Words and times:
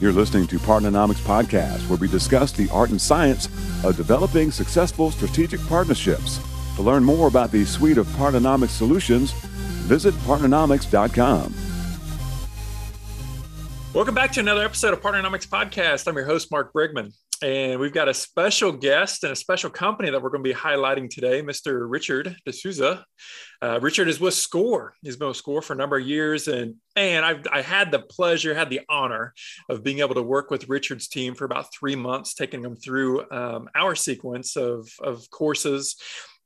You're 0.00 0.12
listening 0.12 0.46
to 0.46 0.58
Partnernomics 0.58 1.20
Podcast, 1.20 1.86
where 1.90 1.98
we 1.98 2.08
discuss 2.08 2.52
the 2.52 2.70
art 2.70 2.88
and 2.88 2.98
science 2.98 3.50
of 3.84 3.98
developing 3.98 4.50
successful 4.50 5.10
strategic 5.10 5.60
partnerships. 5.66 6.40
To 6.76 6.82
learn 6.82 7.04
more 7.04 7.28
about 7.28 7.52
the 7.52 7.66
suite 7.66 7.98
of 7.98 8.06
Partnernomics 8.06 8.70
solutions, 8.70 9.32
visit 9.32 10.14
partnernomics.com. 10.24 11.54
Welcome 13.92 14.14
back 14.14 14.32
to 14.32 14.40
another 14.40 14.64
episode 14.64 14.94
of 14.94 15.02
Partnernomics 15.02 15.46
Podcast. 15.46 16.08
I'm 16.08 16.16
your 16.16 16.24
host, 16.24 16.50
Mark 16.50 16.72
Brigman. 16.72 17.12
And 17.42 17.80
we've 17.80 17.92
got 17.92 18.08
a 18.08 18.12
special 18.12 18.70
guest 18.70 19.24
and 19.24 19.32
a 19.32 19.36
special 19.36 19.70
company 19.70 20.10
that 20.10 20.20
we're 20.20 20.28
going 20.28 20.44
to 20.44 20.48
be 20.48 20.54
highlighting 20.54 21.08
today, 21.08 21.40
Mr. 21.40 21.86
Richard 21.88 22.36
D'Souza. 22.46 23.02
Uh, 23.62 23.78
Richard 23.80 24.08
is 24.08 24.20
with 24.20 24.34
SCOR. 24.34 24.92
He's 25.02 25.16
been 25.16 25.28
with 25.28 25.38
SCOR 25.38 25.62
for 25.62 25.72
a 25.72 25.76
number 25.76 25.96
of 25.96 26.06
years. 26.06 26.48
And 26.48 26.74
man, 26.94 27.24
I've, 27.24 27.46
I 27.50 27.62
had 27.62 27.92
the 27.92 28.00
pleasure, 28.00 28.52
had 28.52 28.68
the 28.68 28.82
honor 28.90 29.32
of 29.70 29.82
being 29.82 30.00
able 30.00 30.16
to 30.16 30.22
work 30.22 30.50
with 30.50 30.68
Richard's 30.68 31.08
team 31.08 31.34
for 31.34 31.46
about 31.46 31.72
three 31.72 31.96
months, 31.96 32.34
taking 32.34 32.60
them 32.60 32.76
through 32.76 33.30
um, 33.30 33.70
our 33.74 33.94
sequence 33.94 34.56
of, 34.56 34.86
of 35.02 35.30
courses 35.30 35.96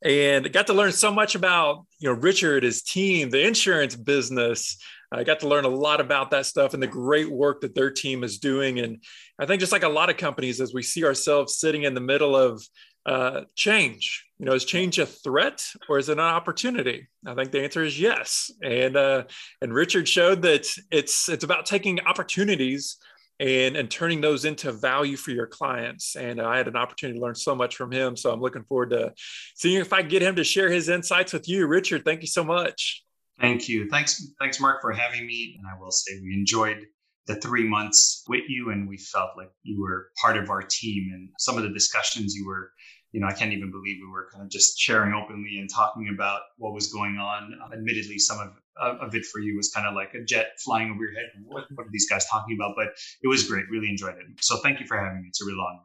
and 0.05 0.53
got 0.53 0.67
to 0.67 0.75
learn 0.75 0.93
so 0.93 1.11
much 1.11 1.35
about 1.35 1.87
you 1.99 2.09
know 2.09 2.15
richard 2.15 2.63
his 2.63 2.83
team 2.83 3.31
the 3.31 3.47
insurance 3.47 3.97
business 3.97 4.77
I 5.15 5.25
got 5.25 5.41
to 5.41 5.49
learn 5.49 5.65
a 5.65 5.69
lot 5.69 6.01
about 6.01 6.31
that 6.31 6.47
stuff 6.47 6.75
and 6.75 6.83
the 6.83 6.89
great 6.89 7.31
work 7.31 7.61
that 7.61 7.75
their 7.75 7.91
team 7.91 8.25
is 8.25 8.39
doing. 8.39 8.81
And 8.81 9.03
I 9.39 9.47
think 9.47 9.61
just 9.61 9.73
like 9.73 9.83
a 9.83 9.89
lot 9.89 10.11
of 10.11 10.17
companies, 10.17 10.61
as 10.61 10.73
we 10.73 10.83
see 10.83 11.05
ourselves 11.05 11.59
sitting 11.59 11.83
in 11.83 11.95
the 11.95 12.01
middle 12.01 12.37
of 12.37 12.63
uh, 13.07 13.43
change, 13.57 14.25
you 14.39 14.47
know, 14.47 14.53
is 14.53 14.65
change 14.65 14.99
a 14.99 15.07
threat 15.07 15.63
or 15.89 15.99
is 15.99 16.09
it 16.09 16.15
an 16.15 16.21
opportunity? 16.21 17.09
I 17.27 17.35
think 17.35 17.51
the 17.51 17.63
answer 17.63 17.83
is 17.83 18.01
yes. 18.01 18.51
And 18.63 18.97
uh, 18.97 19.25
and 19.61 19.75
Richard 19.75 20.09
showed 20.09 20.43
that 20.43 20.67
it's 20.91 21.29
it's 21.29 21.45
about 21.45 21.67
taking 21.67 22.01
opportunities 22.01 22.97
and 23.41 23.77
and 23.77 23.91
turning 23.91 24.21
those 24.21 24.45
into 24.45 24.73
value 24.73 25.17
for 25.17 25.33
your 25.33 25.47
clients. 25.47 26.17
And 26.17 26.41
I 26.41 26.57
had 26.57 26.69
an 26.69 26.77
opportunity 26.77 27.19
to 27.19 27.25
learn 27.25 27.35
so 27.35 27.55
much 27.55 27.77
from 27.77 27.91
him. 27.91 28.17
So 28.17 28.33
I'm 28.33 28.41
looking 28.41 28.65
forward 28.65 28.91
to 28.91 29.13
seeing 29.55 29.81
if 29.81 29.93
I 29.93 30.03
get 30.03 30.23
him 30.23 30.37
to 30.37 30.45
share 30.45 30.71
his 30.71 30.89
insights 30.89 31.33
with 31.33 31.49
you. 31.49 31.67
Richard, 31.67 32.05
thank 32.05 32.23
you 32.23 32.29
so 32.29 32.45
much. 32.45 33.05
Thank 33.41 33.69
you. 33.69 33.89
Thanks, 33.89 34.31
thanks, 34.39 34.61
Mark, 34.61 34.81
for 34.81 34.93
having 34.93 35.27
me. 35.27 35.57
And 35.59 35.67
I 35.67 35.79
will 35.81 35.91
say 35.91 36.21
we 36.23 36.35
enjoyed 36.35 36.87
the 37.27 37.37
three 37.37 37.67
months 37.67 38.25
with 38.29 38.45
you, 38.49 38.71
and 38.71 38.89
we 38.89 38.99
felt 38.99 39.31
like 39.37 39.51
you 39.63 39.81
were 39.81 40.09
part 40.21 40.37
of 40.37 40.51
our 40.51 40.63
team. 40.63 41.11
And 41.15 41.31
some 41.39 41.57
of 41.57 41.63
the 41.63 41.71
discussions 41.71 42.35
you 42.35 42.47
were, 42.47 42.71
you 43.13 43.21
know, 43.21 43.27
I 43.27 43.33
can't 43.33 43.53
even 43.53 43.71
believe 43.71 43.97
we 44.01 44.11
were 44.11 44.29
kind 44.33 44.45
of 44.45 44.51
just 44.51 44.79
sharing 44.79 45.15
openly 45.15 45.59
and 45.59 45.71
talking 45.71 46.11
about 46.13 46.43
what 46.59 46.75
was 46.75 46.93
going 46.93 47.17
on. 47.17 47.59
admittedly, 47.73 48.19
some 48.19 48.41
of 48.41 48.51
of 48.77 49.15
it 49.15 49.25
for 49.27 49.41
you 49.41 49.57
was 49.57 49.71
kind 49.71 49.87
of 49.87 49.95
like 49.95 50.15
a 50.15 50.25
jet 50.25 50.49
flying 50.65 50.91
over 50.91 51.05
your 51.05 51.13
head. 51.13 51.31
What, 51.47 51.65
what 51.75 51.87
are 51.87 51.91
these 51.93 52.09
guys 52.09 52.27
talking 52.27 52.57
about? 52.59 52.75
But 52.77 52.89
it 53.23 53.29
was 53.29 53.49
great. 53.49 53.67
Really 53.71 53.89
enjoyed 53.89 54.17
it. 54.19 54.27
So 54.41 54.57
thank 54.59 54.81
you 54.81 54.87
for 54.87 54.99
having 54.99 55.23
me. 55.23 55.29
It's 55.29 55.41
a 55.41 55.45
real 55.45 55.61
honor. 55.61 55.83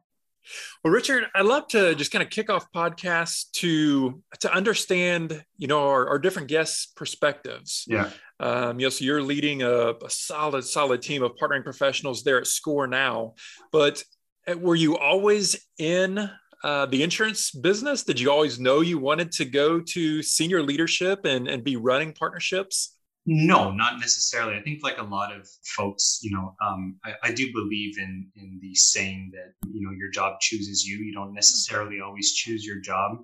Well, 0.83 0.93
Richard, 0.93 1.25
I'd 1.35 1.45
love 1.45 1.67
to 1.69 1.95
just 1.95 2.11
kind 2.11 2.23
of 2.23 2.29
kick 2.29 2.49
off 2.49 2.71
podcasts 2.71 3.51
to 3.53 4.21
to 4.39 4.53
understand, 4.53 5.43
you 5.57 5.67
know, 5.67 5.87
our, 5.87 6.07
our 6.09 6.19
different 6.19 6.47
guests' 6.47 6.87
perspectives. 6.95 7.85
Yeah. 7.87 8.09
Um, 8.39 8.79
you 8.79 8.85
know, 8.85 8.89
so 8.89 9.03
you're 9.03 9.21
leading 9.21 9.63
a, 9.63 9.91
a, 9.91 10.09
solid, 10.09 10.63
solid 10.63 11.01
team 11.01 11.23
of 11.23 11.33
partnering 11.35 11.63
professionals 11.63 12.23
there 12.23 12.39
at 12.39 12.47
SCOR 12.47 12.87
now. 12.87 13.33
But 13.71 14.01
uh, 14.47 14.57
were 14.57 14.75
you 14.75 14.97
always 14.97 15.67
in 15.77 16.29
uh, 16.63 16.85
the 16.85 17.03
insurance 17.03 17.51
business? 17.51 18.03
Did 18.03 18.19
you 18.19 18.31
always 18.31 18.59
know 18.59 18.79
you 18.79 18.97
wanted 18.97 19.31
to 19.33 19.45
go 19.45 19.81
to 19.81 20.23
senior 20.23 20.63
leadership 20.63 21.25
and, 21.25 21.47
and 21.47 21.63
be 21.63 21.75
running 21.75 22.13
partnerships? 22.13 22.95
No, 23.31 23.72
not 23.72 23.99
necessarily. 23.99 24.58
I 24.58 24.61
think 24.63 24.80
like 24.81 24.97
a 24.97 25.03
lot 25.03 25.31
of 25.31 25.47
folks, 25.77 26.17
you 26.23 26.31
know, 26.31 26.55
um, 26.66 26.97
I, 27.05 27.13
I, 27.25 27.31
do 27.31 27.53
believe 27.53 27.99
in 27.99 28.27
in 28.36 28.58
the 28.59 28.73
saying 28.73 29.33
that 29.33 29.53
you 29.71 29.86
know 29.86 29.94
your 29.95 30.09
job 30.09 30.39
chooses 30.39 30.83
you. 30.83 30.97
You 30.97 31.13
don't 31.13 31.36
necessarily 31.36 32.02
always 32.02 32.33
choose 32.33 32.66
your 32.66 32.80
job. 32.80 33.19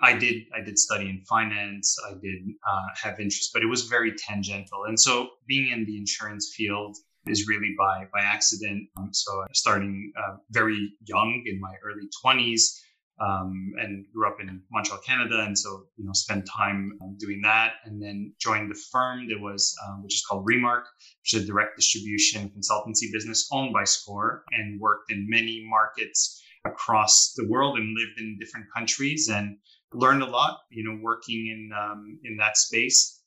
I 0.00 0.12
did 0.16 0.44
I 0.56 0.60
did 0.60 0.78
study 0.78 1.10
in 1.10 1.24
finance. 1.28 1.96
I 2.08 2.12
did 2.12 2.38
uh, 2.64 2.86
have 3.02 3.18
interest, 3.18 3.50
but 3.52 3.64
it 3.64 3.66
was 3.66 3.86
very 3.86 4.12
tangential. 4.14 4.84
And 4.86 4.98
so 4.98 5.30
being 5.48 5.72
in 5.72 5.84
the 5.86 5.96
insurance 5.96 6.54
field 6.56 6.96
is 7.26 7.48
really 7.48 7.74
by 7.76 8.04
by 8.12 8.20
accident. 8.20 8.88
Um, 8.96 9.08
so 9.12 9.44
starting 9.54 10.12
uh, 10.16 10.36
very 10.50 10.92
young 11.04 11.42
in 11.46 11.58
my 11.60 11.74
early 11.82 12.08
twenties 12.22 12.80
um, 13.20 13.72
and 13.78 14.04
grew 14.14 14.28
up 14.28 14.40
in 14.40 14.62
Montreal, 14.70 15.00
Canada, 15.00 15.44
and 15.44 15.58
so 15.58 15.84
you 15.96 16.04
know 16.04 16.12
spent 16.12 16.46
time 16.46 16.98
um, 17.02 17.16
doing 17.18 17.40
that, 17.42 17.74
and 17.84 18.02
then 18.02 18.32
joined 18.38 18.70
the 18.70 18.78
firm 18.92 19.28
that 19.28 19.40
was 19.40 19.74
um, 19.86 20.02
which 20.02 20.14
is 20.14 20.24
called 20.24 20.44
Remark, 20.46 20.84
which 21.22 21.34
is 21.34 21.44
a 21.44 21.46
direct 21.46 21.76
distribution 21.76 22.50
consultancy 22.50 23.12
business 23.12 23.48
owned 23.52 23.72
by 23.72 23.84
SCOR, 23.84 24.44
and 24.52 24.80
worked 24.80 25.10
in 25.10 25.28
many 25.28 25.64
markets 25.68 26.42
across 26.64 27.34
the 27.36 27.46
world 27.48 27.78
and 27.78 27.96
lived 27.96 28.18
in 28.18 28.38
different 28.38 28.66
countries 28.74 29.28
and 29.28 29.56
learned 29.92 30.22
a 30.22 30.26
lot, 30.26 30.60
you 30.70 30.84
know, 30.84 30.98
working 31.02 31.46
in 31.46 31.70
um, 31.76 32.18
in 32.24 32.36
that 32.36 32.56
space, 32.56 33.22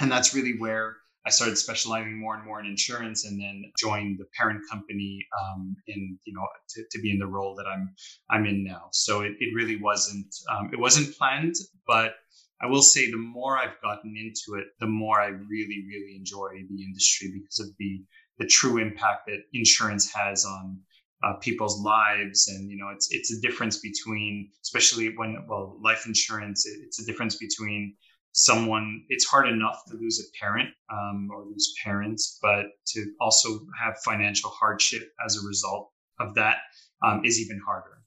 and 0.00 0.10
that's 0.10 0.34
really 0.34 0.54
where 0.58 0.96
I 1.26 1.30
started 1.30 1.56
specializing 1.56 2.20
more 2.20 2.34
and 2.34 2.44
more 2.44 2.60
in 2.60 2.66
insurance, 2.66 3.24
and 3.24 3.40
then 3.40 3.72
joined 3.78 4.18
the 4.18 4.26
parent 4.36 4.60
company 4.70 5.26
um, 5.40 5.74
in 5.86 6.18
you 6.24 6.34
know 6.34 6.46
to, 6.70 6.82
to, 6.90 7.00
be 7.00 7.10
in 7.10 7.18
the 7.18 7.26
role 7.26 7.54
that 7.56 7.66
I'm 7.66 7.94
I'm 8.30 8.44
in 8.44 8.62
now. 8.62 8.88
So 8.92 9.22
it, 9.22 9.32
it 9.40 9.54
really 9.54 9.76
wasn't 9.76 10.34
um, 10.50 10.70
it 10.72 10.78
wasn't 10.78 11.16
planned, 11.16 11.54
but 11.86 12.16
I 12.60 12.66
will 12.66 12.82
say 12.82 13.10
the 13.10 13.16
more 13.16 13.56
I've 13.58 13.80
gotten 13.82 14.14
into 14.16 14.60
it, 14.60 14.68
the 14.80 14.86
more 14.86 15.20
I 15.20 15.28
really 15.28 15.84
really 15.88 16.14
enjoy 16.16 16.50
the 16.68 16.82
industry 16.82 17.30
because 17.32 17.60
of 17.60 17.74
the 17.78 18.04
the 18.38 18.46
true 18.46 18.78
impact 18.78 19.26
that 19.26 19.40
insurance 19.52 20.12
has 20.12 20.44
on 20.44 20.80
uh, 21.24 21.34
people's 21.34 21.80
lives 21.80 22.48
and 22.48 22.70
you 22.70 22.76
know 22.76 22.88
it's 22.90 23.08
it's 23.10 23.32
a 23.32 23.40
difference 23.40 23.78
between 23.78 24.50
especially 24.62 25.16
when 25.16 25.44
well 25.48 25.78
life 25.82 26.04
insurance 26.06 26.66
it's 26.66 27.00
a 27.00 27.06
difference 27.06 27.36
between 27.36 27.94
someone 28.34 29.04
it's 29.08 29.24
hard 29.24 29.48
enough 29.48 29.82
to 29.86 29.96
lose 29.96 30.20
a 30.20 30.38
parent 30.38 30.68
um, 30.92 31.28
or 31.32 31.44
lose 31.44 31.72
parents 31.82 32.40
but 32.42 32.66
to 32.84 33.12
also 33.20 33.60
have 33.80 33.96
financial 34.04 34.50
hardship 34.50 35.02
as 35.24 35.36
a 35.36 35.46
result 35.46 35.90
of 36.18 36.34
that 36.34 36.58
um, 37.04 37.24
is 37.24 37.40
even 37.40 37.60
harder. 37.64 38.02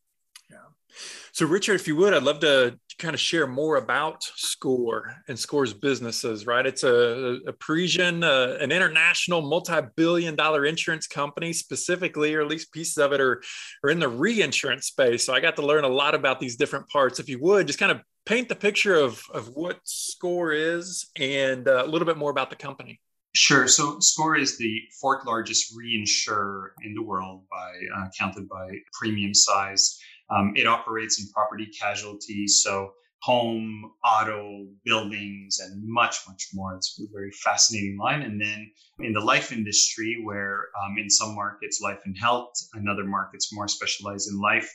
Yeah. 0.51 0.57
So 1.31 1.45
richard 1.45 1.75
if 1.75 1.87
you 1.87 1.95
would 1.95 2.13
i'd 2.13 2.23
love 2.23 2.39
to 2.41 2.77
kind 2.99 3.13
of 3.13 3.19
share 3.19 3.45
more 3.45 3.77
about 3.77 4.23
SCOR 4.23 5.13
and 5.27 5.37
SCOR's 5.37 5.73
businesses 5.73 6.47
right? 6.47 6.65
It's 6.65 6.83
a, 6.83 7.37
a 7.47 7.53
parisian 7.53 8.23
uh, 8.23 8.57
an 8.59 8.71
international 8.71 9.41
multi-billion 9.41 10.35
dollar 10.35 10.65
insurance 10.65 11.07
company. 11.07 11.53
Specifically 11.53 12.33
or 12.33 12.41
at 12.41 12.47
least 12.47 12.71
pieces 12.71 12.97
of 12.97 13.13
it 13.13 13.21
are, 13.21 13.41
are 13.83 13.89
in 13.89 13.99
the 13.99 14.09
reinsurance 14.09 14.87
space. 14.87 15.25
So 15.25 15.33
i 15.33 15.39
got 15.39 15.55
to 15.57 15.65
learn 15.65 15.83
a 15.83 15.89
lot 15.89 16.15
about 16.15 16.39
these 16.39 16.55
different 16.55 16.89
parts. 16.89 17.19
If 17.19 17.29
you 17.29 17.39
would 17.39 17.67
just 17.67 17.79
kind 17.79 17.91
of 17.91 18.01
paint 18.27 18.49
the 18.49 18.55
picture 18.55 18.95
of, 18.95 19.23
of 19.33 19.55
what 19.55 19.79
SCOR 19.85 20.51
is 20.51 21.09
and 21.17 21.67
uh, 21.67 21.85
a 21.85 21.87
little 21.87 22.05
bit 22.05 22.17
more 22.17 22.29
about 22.29 22.49
the 22.49 22.55
company. 22.55 22.99
Sure. 23.33 23.67
So 23.67 23.99
SCOR 23.99 24.35
is 24.35 24.57
the 24.57 24.81
fourth 24.99 25.25
largest 25.25 25.73
reinsurer 25.73 26.69
in 26.83 26.93
the 26.93 27.01
world 27.01 27.43
by 27.49 27.71
uh, 27.97 28.07
counted 28.19 28.49
by 28.49 28.67
premium 28.93 29.33
size. 29.33 29.97
Um, 30.29 30.53
it 30.55 30.67
operates 30.67 31.21
in 31.21 31.29
property 31.33 31.67
casualty, 31.67 32.47
so 32.47 32.91
home, 33.21 33.91
auto, 34.05 34.67
buildings, 34.83 35.59
and 35.59 35.81
much, 35.85 36.17
much 36.27 36.47
more. 36.53 36.75
It's 36.75 36.99
a 36.99 37.11
very 37.13 37.31
fascinating 37.31 37.97
line. 37.97 38.21
And 38.23 38.39
then 38.39 38.69
in 38.99 39.13
the 39.13 39.19
life 39.19 39.51
industry, 39.51 40.21
where 40.23 40.65
um, 40.83 40.97
in 40.97 41.09
some 41.09 41.33
markets, 41.33 41.81
life 41.81 41.99
and 42.05 42.17
health, 42.17 42.53
and 42.73 42.89
other 42.89 43.05
markets 43.05 43.53
more 43.53 43.67
specialized 43.67 44.29
in 44.31 44.39
life, 44.39 44.69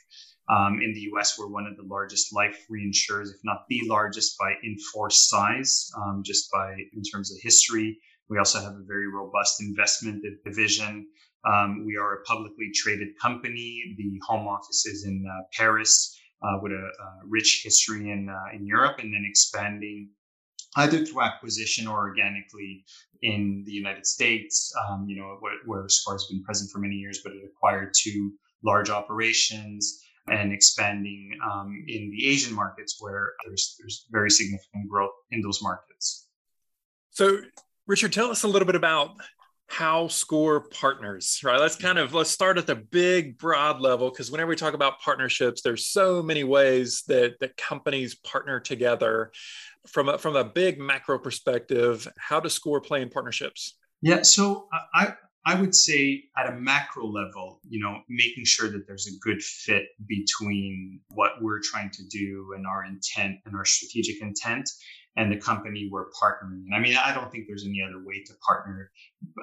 um, 0.48 0.80
in 0.82 0.92
the 0.92 1.00
US, 1.12 1.38
we're 1.38 1.47
one 1.47 1.66
of 1.66 1.76
the 1.76 1.84
largest 1.84 2.34
life 2.34 2.66
reinsurers, 2.70 3.30
if 3.30 3.41
not 3.44 3.64
the 3.69 3.80
largest 3.86 4.36
by 4.38 4.54
in 4.62 4.76
force 4.92 5.28
size, 5.28 5.91
um, 5.97 6.22
just 6.25 6.50
by 6.50 6.75
in 6.92 7.03
terms 7.03 7.30
of 7.32 7.38
history. 7.42 7.98
We 8.28 8.38
also 8.38 8.60
have 8.60 8.75
a 8.75 8.84
very 8.86 9.08
robust 9.08 9.60
investment 9.60 10.25
division. 10.44 11.06
Um, 11.44 11.84
we 11.84 11.96
are 11.96 12.14
a 12.14 12.22
publicly 12.22 12.70
traded 12.75 13.08
company. 13.20 13.94
The 13.96 14.20
home 14.26 14.46
office 14.46 14.87
is 14.87 15.05
in 15.05 15.25
uh, 15.28 15.43
Paris 15.56 16.19
uh, 16.43 16.58
with 16.62 16.72
a, 16.72 16.76
a, 16.76 17.26
rich 17.28 17.62
history 17.64 18.11
in, 18.11 18.28
uh, 18.28 18.56
in 18.56 18.67
Europe 18.67 18.99
and 18.99 19.12
then 19.12 19.25
expanding 19.28 20.11
either 20.76 21.05
through 21.05 21.20
acquisition 21.22 21.87
or 21.87 21.99
organically 21.99 22.84
in 23.22 23.62
the 23.67 23.72
United 23.72 24.06
States, 24.06 24.72
um, 24.88 25.05
you 25.06 25.17
know, 25.17 25.37
where, 25.40 25.55
where 25.67 25.82
has 25.82 26.26
been 26.31 26.43
present 26.43 26.70
for 26.70 26.78
many 26.78 26.94
years, 26.94 27.20
but 27.22 27.32
it 27.32 27.43
acquired 27.44 27.93
two 27.96 28.32
large 28.64 28.90
operations 28.90 30.02
and 30.28 30.52
expanding 30.52 31.36
um, 31.44 31.84
in 31.88 32.10
the 32.10 32.28
Asian 32.28 32.54
markets 32.54 32.96
where 33.00 33.32
there's 33.46 33.76
there's 33.78 34.06
very 34.10 34.30
significant 34.30 34.88
growth 34.88 35.10
in 35.30 35.40
those 35.40 35.62
markets. 35.62 36.28
So, 37.10 37.38
Richard, 37.86 38.12
tell 38.12 38.30
us 38.30 38.44
a 38.44 38.48
little 38.48 38.66
bit 38.66 38.76
about 38.76 39.10
how 39.69 40.06
SCOR 40.06 40.69
partners 40.69 41.40
right? 41.42 41.58
Let's 41.58 41.76
kind 41.76 41.98
of 41.98 42.12
let's 42.12 42.30
start 42.30 42.58
at 42.58 42.66
the 42.66 42.74
big 42.74 43.38
broad 43.38 43.80
level 43.80 44.10
because 44.10 44.30
whenever 44.30 44.50
we 44.50 44.56
talk 44.56 44.74
about 44.74 45.00
partnerships 45.00 45.62
there's 45.62 45.86
so 45.86 46.22
many 46.22 46.44
ways 46.44 47.02
that 47.08 47.40
that 47.40 47.56
companies 47.56 48.14
partner 48.14 48.60
together. 48.60 49.32
From 49.88 50.08
a, 50.08 50.16
from 50.16 50.36
a 50.36 50.44
big 50.44 50.78
macro 50.78 51.19
perspective 51.19 52.06
how 52.19 52.38
does 52.38 52.52
SCOR 52.52 52.80
play 52.80 53.02
in 53.02 53.08
partnerships? 53.08 53.76
Yeah 54.02 54.22
so 54.22 54.69
i 54.94 55.14
I 55.44 55.61
would 55.61 55.75
say 55.75 56.25
at 56.37 56.49
a 56.49 56.56
macro 56.56 57.06
level, 57.06 57.61
you 57.69 57.81
know, 57.81 58.00
making 58.09 58.44
sure 58.44 58.71
that 58.71 58.87
there's 58.87 59.09
a 59.09 59.19
good 59.21 59.43
fit 59.43 59.87
between 60.06 61.00
what 61.11 61.33
we're 61.41 61.61
trying 61.61 61.91
to 61.91 62.05
do 62.09 62.53
and 62.56 62.67
our 62.67 62.85
intent 62.85 63.39
and 63.44 63.56
our 63.56 63.65
strategic 63.65 64.23
intent 64.23 64.69
and 65.17 65.31
the 65.31 65.37
company 65.37 65.89
we're 65.91 66.11
partnering. 66.11 66.67
I 66.73 66.79
mean, 66.79 66.97
I 66.97 67.12
don't 67.12 67.31
think 67.31 67.47
there's 67.47 67.67
any 67.67 67.83
other 67.83 68.03
way 68.05 68.23
to 68.25 68.33
partner 68.47 68.91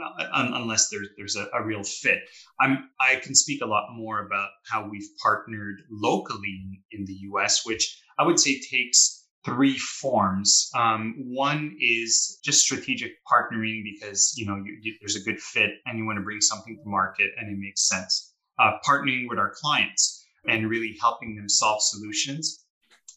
uh, 0.01 0.47
unless 0.53 0.89
there's 0.89 1.09
there's 1.17 1.35
a, 1.35 1.47
a, 1.53 1.63
real 1.63 1.83
fit. 1.83 2.19
I'm 2.59 2.89
I 2.99 3.15
can 3.17 3.35
speak 3.35 3.61
a 3.61 3.67
lot 3.67 3.89
more 3.93 4.25
about 4.25 4.49
how 4.65 4.87
we've 4.89 5.09
partnered 5.21 5.81
locally 5.91 6.81
in, 6.91 6.99
in 6.99 7.05
the 7.05 7.13
U.S., 7.13 7.65
which 7.65 8.01
I 8.17 8.25
would 8.25 8.39
say 8.39 8.59
takes 8.59 9.18
three 9.45 9.77
forms. 9.77 10.69
Um, 10.75 11.15
one 11.17 11.75
is 11.79 12.39
just 12.43 12.61
strategic 12.61 13.13
partnering 13.25 13.83
because 13.83 14.33
you 14.37 14.45
know 14.45 14.55
you, 14.57 14.77
you, 14.81 14.95
there's 14.99 15.15
a 15.15 15.21
good 15.21 15.39
fit 15.39 15.71
and 15.85 15.97
you 15.97 16.05
want 16.05 16.17
to 16.17 16.23
bring 16.23 16.41
something 16.41 16.77
to 16.77 16.89
market 16.89 17.31
and 17.37 17.49
it 17.49 17.57
makes 17.57 17.87
sense. 17.87 18.33
Uh, 18.57 18.71
partnering 18.85 19.29
with 19.29 19.39
our 19.39 19.53
clients 19.55 20.25
and 20.47 20.69
really 20.69 20.97
helping 20.99 21.35
them 21.35 21.47
solve 21.47 21.81
solutions. 21.81 22.65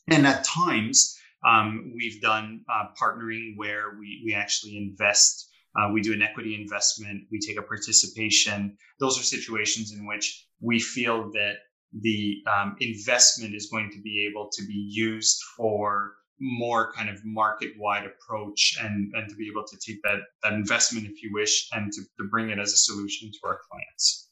And 0.09 0.27
at 0.27 0.45
times, 0.45 1.17
um, 1.45 1.93
we've 1.95 2.21
done 2.21 2.65
uh, 2.73 2.87
partnering 3.01 3.57
where 3.57 3.97
we, 3.99 4.23
we 4.25 4.35
actually 4.35 4.77
invest. 4.77 5.49
Uh, 5.77 5.91
we 5.93 6.01
do 6.01 6.13
an 6.13 6.23
equity 6.23 6.55
investment. 6.61 7.23
We 7.31 7.41
take 7.41 7.59
a 7.59 7.63
participation. 7.63 8.77
Those 9.01 9.19
are 9.19 9.23
situations 9.23 9.93
in 9.93 10.07
which 10.07 10.47
we 10.61 10.79
feel 10.79 11.31
that 11.33 11.57
the 12.01 12.43
um, 12.51 12.77
investment 12.81 13.55
is 13.55 13.67
going 13.67 13.91
to 13.91 14.01
be 14.01 14.27
able 14.29 14.49
to 14.53 14.65
be 14.67 14.89
used 14.91 15.43
for 15.57 16.15
more 16.41 16.93
kind 16.93 17.09
of 17.09 17.25
market 17.25 17.73
wide 17.79 18.05
approach 18.05 18.77
and, 18.81 19.13
and 19.15 19.29
to 19.29 19.37
be 19.37 19.49
able 19.49 19.65
to 19.65 19.77
take 19.79 20.03
that, 20.03 20.21
that 20.43 20.53
investment, 20.53 21.07
if 21.07 21.23
you 21.23 21.31
wish, 21.33 21.69
and 21.73 21.93
to, 21.93 22.03
to 22.19 22.25
bring 22.31 22.51
it 22.51 22.59
as 22.59 22.73
a 22.73 22.77
solution 22.77 23.31
to 23.31 23.39
our 23.45 23.61
clients. 23.71 24.31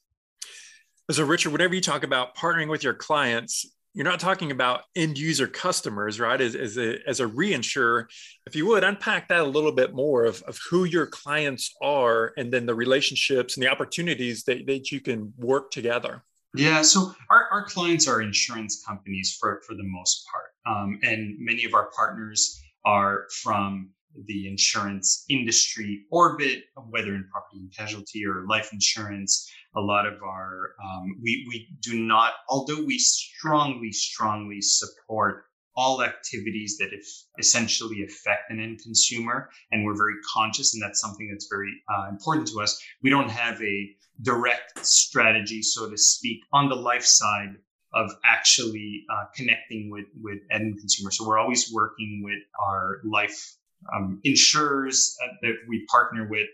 So, 1.11 1.25
Richard, 1.25 1.51
whenever 1.51 1.75
you 1.75 1.81
talk 1.81 2.03
about 2.03 2.37
partnering 2.37 2.69
with 2.69 2.83
your 2.83 2.95
clients, 2.95 3.67
you're 3.95 4.05
not 4.05 4.21
talking 4.21 4.53
about 4.53 4.83
end 4.95 5.19
user 5.19 5.49
customers, 5.49 6.21
right? 6.21 6.41
As, 6.41 6.55
as, 6.55 6.79
a, 6.79 6.99
as 7.09 7.19
a 7.19 7.27
reinsurer, 7.27 8.07
if 8.47 8.55
you 8.55 8.67
would 8.67 8.85
unpack 8.85 9.29
that 9.29 9.41
a 9.41 9.45
little 9.45 9.73
bit 9.73 9.93
more 9.93 10.25
of, 10.25 10.43
of 10.43 10.59
who 10.71 10.85
your 10.85 11.07
clients 11.07 11.75
are 11.83 12.33
and 12.37 12.53
then 12.53 12.67
the 12.67 12.75
relationships 12.75 13.57
and 13.57 13.65
the 13.65 13.71
opportunities 13.71 14.45
that, 14.45 14.67
that 14.67 14.93
you 14.93 15.01
can 15.01 15.33
work 15.37 15.73
together. 15.73 16.23
Yeah, 16.55 16.83
so 16.83 17.13
our, 17.31 17.47
our 17.53 17.65
clients 17.65 18.09
are 18.09 18.21
insurance 18.21 18.83
companies 18.85 19.37
for, 19.39 19.61
for 19.67 19.75
the 19.75 19.85
most 19.85 20.27
part. 20.31 20.51
Um, 20.67 20.99
and 21.03 21.37
many 21.39 21.65
of 21.65 21.75
our 21.75 21.91
partners 21.97 22.61
are 22.85 23.27
from 23.43 23.91
the 24.27 24.49
insurance 24.49 25.25
industry 25.29 26.05
orbit, 26.11 26.65
whether 26.89 27.15
in 27.15 27.29
property 27.31 27.61
and 27.61 27.73
casualty 27.77 28.27
or 28.27 28.45
life 28.49 28.71
insurance. 28.73 29.49
A 29.77 29.81
lot 29.81 30.07
of 30.07 30.15
our, 30.23 30.75
um, 30.85 31.17
we, 31.23 31.47
we 31.49 31.69
do 31.81 32.01
not, 32.03 32.33
although 32.49 32.85
we 32.85 32.99
strongly, 32.99 33.93
strongly 33.93 34.61
support 34.61 35.45
all 35.77 36.03
activities 36.03 36.77
that 36.79 36.91
if 36.93 37.07
essentially 37.39 38.03
affect 38.05 38.51
an 38.51 38.61
end 38.61 38.81
consumer, 38.83 39.51
and 39.71 39.85
we're 39.85 39.97
very 39.97 40.17
conscious, 40.33 40.75
and 40.75 40.83
that's 40.83 41.01
something 41.01 41.29
that's 41.31 41.49
very 41.49 41.73
uh, 41.89 42.09
important 42.09 42.49
to 42.49 42.61
us. 42.61 42.81
We 43.03 43.11
don't 43.11 43.31
have 43.31 43.61
a 43.63 43.91
direct 44.23 44.85
strategy, 44.85 45.63
so 45.63 45.89
to 45.89 45.97
speak, 45.97 46.43
on 46.53 46.69
the 46.69 46.75
life 46.75 47.05
side 47.05 47.57
of 47.93 48.11
actually 48.25 49.05
uh, 49.13 49.25
connecting 49.35 49.91
with 49.91 50.07
with 50.23 50.39
end 50.51 50.79
consumers. 50.79 51.19
So 51.19 51.27
we're 51.27 51.39
always 51.39 51.73
working 51.73 52.23
with 52.25 52.39
our 52.69 52.99
life 53.05 53.57
um, 53.95 54.21
insurers 54.25 55.17
uh, 55.23 55.29
that 55.43 55.55
we 55.69 55.87
partner 55.91 56.29
with 56.29 56.49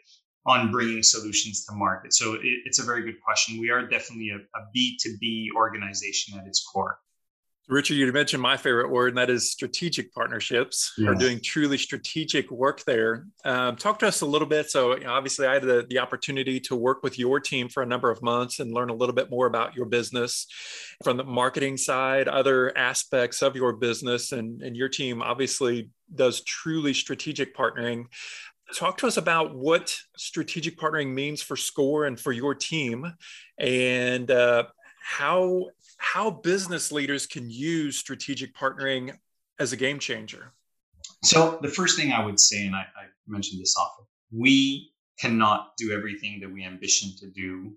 on 0.46 0.70
bringing 0.70 1.02
solutions 1.02 1.64
to 1.66 1.74
market. 1.74 2.14
So 2.14 2.34
it, 2.34 2.40
it's 2.64 2.78
a 2.78 2.84
very 2.84 3.02
good 3.02 3.20
question. 3.20 3.60
We 3.60 3.70
are 3.70 3.86
definitely 3.86 4.30
a 4.30 4.36
a 4.36 4.62
B2B 4.74 5.48
organization 5.56 6.38
at 6.38 6.46
its 6.46 6.64
core. 6.64 6.98
Richard, 7.68 7.94
you 7.94 8.12
mentioned 8.12 8.40
my 8.40 8.56
favorite 8.56 8.90
word, 8.90 9.08
and 9.08 9.18
that 9.18 9.28
is 9.28 9.50
strategic 9.50 10.12
partnerships. 10.14 10.92
Yes. 10.96 11.08
We're 11.08 11.14
doing 11.14 11.40
truly 11.42 11.76
strategic 11.76 12.48
work 12.52 12.84
there. 12.84 13.26
Um, 13.44 13.74
talk 13.74 13.98
to 14.00 14.06
us 14.06 14.20
a 14.20 14.26
little 14.26 14.46
bit. 14.46 14.70
So, 14.70 14.96
you 14.96 15.04
know, 15.04 15.12
obviously, 15.12 15.48
I 15.48 15.54
had 15.54 15.64
the, 15.64 15.84
the 15.90 15.98
opportunity 15.98 16.60
to 16.60 16.76
work 16.76 17.02
with 17.02 17.18
your 17.18 17.40
team 17.40 17.68
for 17.68 17.82
a 17.82 17.86
number 17.86 18.08
of 18.08 18.22
months 18.22 18.60
and 18.60 18.72
learn 18.72 18.90
a 18.90 18.94
little 18.94 19.14
bit 19.14 19.30
more 19.30 19.46
about 19.46 19.74
your 19.74 19.86
business 19.86 20.46
from 21.02 21.16
the 21.16 21.24
marketing 21.24 21.76
side, 21.76 22.28
other 22.28 22.76
aspects 22.78 23.42
of 23.42 23.56
your 23.56 23.72
business. 23.72 24.30
And, 24.30 24.62
and 24.62 24.76
your 24.76 24.88
team 24.88 25.20
obviously 25.20 25.90
does 26.14 26.42
truly 26.42 26.94
strategic 26.94 27.56
partnering. 27.56 28.04
Talk 28.76 28.98
to 28.98 29.08
us 29.08 29.16
about 29.16 29.56
what 29.56 29.96
strategic 30.16 30.78
partnering 30.78 31.12
means 31.12 31.42
for 31.42 31.56
SCOR 31.56 32.04
and 32.04 32.18
for 32.18 32.30
your 32.30 32.54
team, 32.54 33.12
and 33.58 34.30
uh, 34.30 34.64
how 35.06 35.66
how 35.98 36.30
business 36.30 36.92
leaders 36.92 37.26
can 37.26 37.50
use 37.50 37.98
strategic 37.98 38.54
partnering 38.54 39.16
as 39.58 39.72
a 39.72 39.76
game 39.76 39.98
changer? 39.98 40.52
So, 41.22 41.58
the 41.62 41.68
first 41.68 41.98
thing 41.98 42.12
I 42.12 42.24
would 42.24 42.38
say, 42.38 42.66
and 42.66 42.74
I, 42.74 42.80
I 42.80 43.06
mentioned 43.26 43.60
this 43.60 43.76
often, 43.76 44.04
we 44.30 44.92
cannot 45.18 45.76
do 45.76 45.92
everything 45.92 46.40
that 46.40 46.52
we 46.52 46.64
ambition 46.64 47.10
to 47.18 47.30
do 47.30 47.72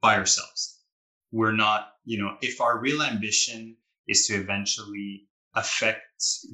by 0.00 0.16
ourselves. 0.16 0.80
We're 1.30 1.52
not, 1.52 1.92
you 2.04 2.18
know, 2.18 2.36
if 2.42 2.60
our 2.60 2.78
real 2.78 3.02
ambition 3.02 3.76
is 4.08 4.26
to 4.26 4.34
eventually 4.34 5.28
affect 5.54 6.02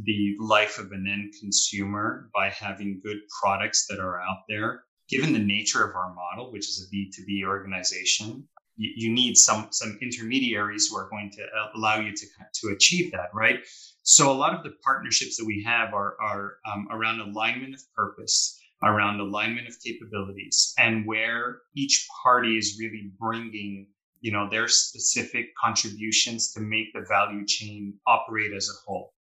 the 0.05 0.37
life 0.41 0.79
of 0.79 0.93
an 0.93 1.07
end 1.07 1.33
consumer 1.41 2.31
by 2.35 2.51
having 2.51 3.01
good 3.03 3.19
products 3.41 3.87
that 3.89 4.01
are 4.01 4.21
out 4.21 4.43
there, 4.49 4.85
given 5.09 5.33
the 5.33 5.39
nature 5.39 5.85
of 5.85 5.95
our 5.97 6.15
model, 6.15 6.53
which 6.53 6.69
is 6.69 6.87
a 6.87 6.95
B2B 6.95 7.45
organization, 7.45 8.47
you, 8.79 8.93
you 8.97 9.13
need 9.13 9.37
some 9.37 9.69
some 9.71 9.99
intermediaries 10.01 10.89
who 10.89 10.97
are 10.97 11.09
going 11.11 11.31
to 11.33 11.47
allow 11.77 12.01
you 12.01 12.15
to 12.15 12.27
to 12.55 12.69
achieve 12.69 13.13
that, 13.13 13.29
right? 13.35 13.61
So 14.03 14.31
a 14.31 14.33
lot 14.33 14.55
of 14.55 14.63
the 14.63 14.73
partnerships 14.83 15.37
that 15.37 15.45
we 15.45 15.63
have 15.65 15.93
are 15.93 16.17
are 16.21 16.57
um, 16.65 16.89
around 16.91 17.21
alignment 17.21 17.75
of 17.75 17.83
purpose, 17.95 18.59
around 18.83 19.21
alignment 19.21 19.69
of 19.69 19.75
capabilities, 19.85 20.73
and 20.79 21.07
where 21.07 21.59
each 21.77 22.09
party 22.23 22.57
is 22.57 22.79
really 22.81 23.11
bringing 23.21 23.89
you 24.21 24.33
know 24.33 24.49
their 24.49 24.69
specific 24.69 25.47
contributions 25.63 26.53
to 26.53 26.61
make 26.61 26.93
the 26.95 27.05
value 27.09 27.45
chain 27.47 27.95
operate 28.07 28.53
as 28.53 28.69
a 28.69 28.77
whole 28.85 29.13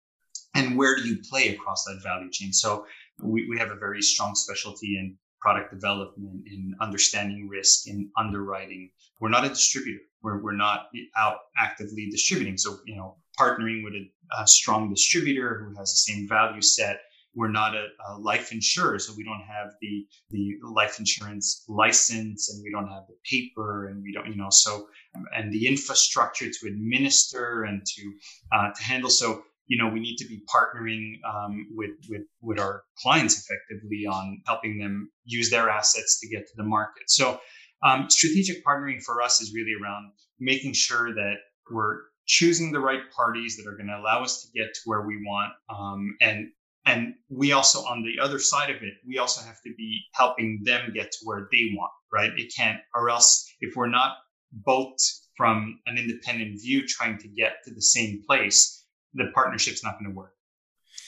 and 0.56 0.78
where 0.78 0.96
do 0.96 1.04
you 1.08 1.18
play 1.30 1.50
across 1.50 1.84
that 1.86 2.00
value 2.04 2.32
chain 2.32 2.52
so 2.52 2.86
we, 3.22 3.48
we 3.50 3.58
have 3.60 3.72
a 3.72 3.76
very 3.76 4.02
strong 4.02 4.34
specialty 4.34 4.98
in 4.98 5.16
product 5.40 5.72
development, 5.72 6.44
in 6.48 6.74
understanding 6.82 7.48
risk, 7.48 7.88
in 7.88 8.10
underwriting. 8.18 8.90
We're 9.20 9.30
not 9.30 9.46
a 9.46 9.50
distributor. 9.50 10.00
We're, 10.24 10.42
we're 10.42 10.56
not 10.56 10.90
out 11.16 11.38
actively 11.58 12.10
distributing. 12.10 12.58
So, 12.58 12.78
you 12.86 12.96
know, 12.96 13.18
partnering 13.40 13.84
with 13.84 13.94
a, 13.94 14.10
a 14.42 14.48
strong 14.48 14.90
distributor 14.90 15.64
who 15.64 15.78
has 15.80 15.92
the 15.92 16.14
same 16.14 16.28
value 16.28 16.62
set. 16.62 17.02
We're 17.36 17.52
not 17.52 17.76
a, 17.76 17.88
a, 18.10 18.18
life 18.18 18.52
insurer, 18.52 18.98
so 18.98 19.14
we 19.16 19.24
don't 19.24 19.44
have 19.44 19.74
the 19.80 20.08
the 20.32 20.56
life 20.74 20.98
insurance 20.98 21.64
license, 21.68 22.50
and 22.52 22.64
we 22.64 22.72
don't 22.72 22.88
have 22.88 23.04
the 23.08 23.16
paper, 23.30 23.90
and 23.90 24.02
we 24.02 24.12
don't, 24.12 24.26
you 24.26 24.36
know, 24.36 24.50
so 24.50 24.88
and 25.36 25.54
the 25.54 25.68
infrastructure 25.68 26.50
to 26.50 26.68
administer 26.68 27.66
and 27.66 27.86
to 27.86 28.14
uh, 28.52 28.72
to 28.72 28.82
handle. 28.82 29.12
So 29.12 29.44
you 29.68 29.78
know 29.78 29.90
we 29.90 30.00
need 30.00 30.18
to 30.18 30.28
be 30.28 30.42
partnering 30.54 31.14
um, 31.28 31.68
with 31.76 31.92
with 32.10 32.24
with 32.42 32.60
our 32.60 32.84
clients 33.02 33.40
effectively 33.40 34.06
on 34.06 34.42
helping 34.46 34.80
them 34.80 35.10
use 35.26 35.50
their 35.50 35.70
assets 35.70 36.20
to 36.20 36.28
get 36.28 36.48
to 36.48 36.54
the 36.56 36.64
market. 36.64 37.04
So 37.08 37.40
um, 37.84 38.10
strategic 38.10 38.66
partnering 38.66 39.02
for 39.04 39.22
us 39.22 39.42
is 39.42 39.54
really 39.54 39.74
around 39.82 40.12
making 40.40 40.74
sure 40.74 41.14
that 41.14 41.36
we're 41.72 42.00
choosing 42.26 42.72
the 42.72 42.80
right 42.80 43.02
parties 43.16 43.56
that 43.58 43.70
are 43.70 43.76
going 43.76 43.88
to 43.88 43.98
allow 43.98 44.24
us 44.24 44.42
to 44.42 44.48
get 44.60 44.74
to 44.74 44.82
where 44.86 45.02
we 45.02 45.18
want 45.26 45.54
um, 45.70 46.16
and 46.22 46.48
and 46.86 47.14
we 47.30 47.52
also 47.52 47.80
on 47.80 48.04
the 48.04 48.22
other 48.24 48.40
side 48.40 48.70
of 48.70 48.78
it 48.78 48.94
we 49.08 49.18
also 49.18 49.42
have 49.46 49.62
to 49.64 49.74
be 49.78 50.02
helping 50.14 50.62
them 50.64 50.92
get 50.94 51.12
to 51.12 51.20
where 51.24 51.48
they 51.52 51.72
want 51.74 51.92
right? 52.12 52.32
It 52.38 52.54
can't 52.56 52.80
or 52.96 53.10
else 53.10 53.54
if 53.62 53.76
we're 53.76 53.88
not 53.88 54.18
both 54.52 54.98
from 55.36 55.80
an 55.86 55.98
independent 55.98 56.62
view 56.62 56.88
trying 56.88 57.18
to 57.20 57.28
get 57.28 57.58
to 57.66 57.74
the 57.74 57.82
same 57.82 58.24
place 58.26 58.77
the 59.18 59.32
partnership's 59.34 59.84
not 59.84 60.00
going 60.00 60.12
to 60.12 60.16
work, 60.16 60.34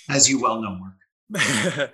as 0.09 0.29
you 0.29 0.41
well 0.41 0.61
know, 0.61 0.75
Mark. 0.75 1.93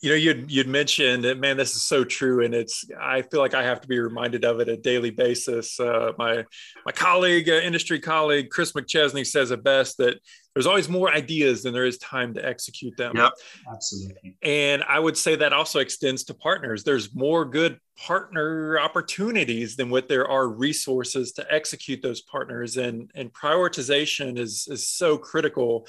you 0.00 0.10
know, 0.10 0.16
you'd 0.16 0.50
you'd 0.50 0.68
mentioned 0.68 1.24
that, 1.24 1.38
man, 1.38 1.56
this 1.56 1.74
is 1.74 1.82
so 1.82 2.04
true, 2.04 2.44
and 2.44 2.54
it's. 2.54 2.84
I 3.00 3.22
feel 3.22 3.40
like 3.40 3.54
I 3.54 3.62
have 3.62 3.80
to 3.80 3.88
be 3.88 3.98
reminded 3.98 4.44
of 4.44 4.60
it 4.60 4.68
a 4.68 4.76
daily 4.76 5.10
basis. 5.10 5.80
Uh, 5.80 6.12
my 6.18 6.44
my 6.84 6.92
colleague, 6.92 7.48
uh, 7.48 7.54
industry 7.54 7.98
colleague, 7.98 8.50
Chris 8.50 8.72
McChesney 8.72 9.26
says 9.26 9.50
it 9.50 9.64
best 9.64 9.96
that 9.98 10.20
there's 10.56 10.66
always 10.66 10.88
more 10.88 11.12
ideas 11.12 11.62
than 11.62 11.74
there 11.74 11.84
is 11.84 11.98
time 11.98 12.32
to 12.32 12.42
execute 12.42 12.96
them. 12.96 13.14
Yep, 13.14 13.32
absolutely. 13.70 14.38
And 14.42 14.82
I 14.84 14.98
would 14.98 15.16
say 15.16 15.36
that 15.36 15.52
also 15.52 15.80
extends 15.80 16.24
to 16.24 16.34
partners. 16.34 16.82
There's 16.82 17.14
more 17.14 17.44
good 17.44 17.78
partner 17.98 18.78
opportunities 18.78 19.76
than 19.76 19.90
what 19.90 20.08
there 20.08 20.26
are 20.26 20.48
resources 20.48 21.32
to 21.32 21.46
execute 21.52 22.00
those 22.00 22.22
partners. 22.22 22.78
And, 22.78 23.10
and 23.14 23.30
prioritization 23.34 24.38
is, 24.38 24.66
is 24.70 24.88
so 24.88 25.18
critical. 25.18 25.86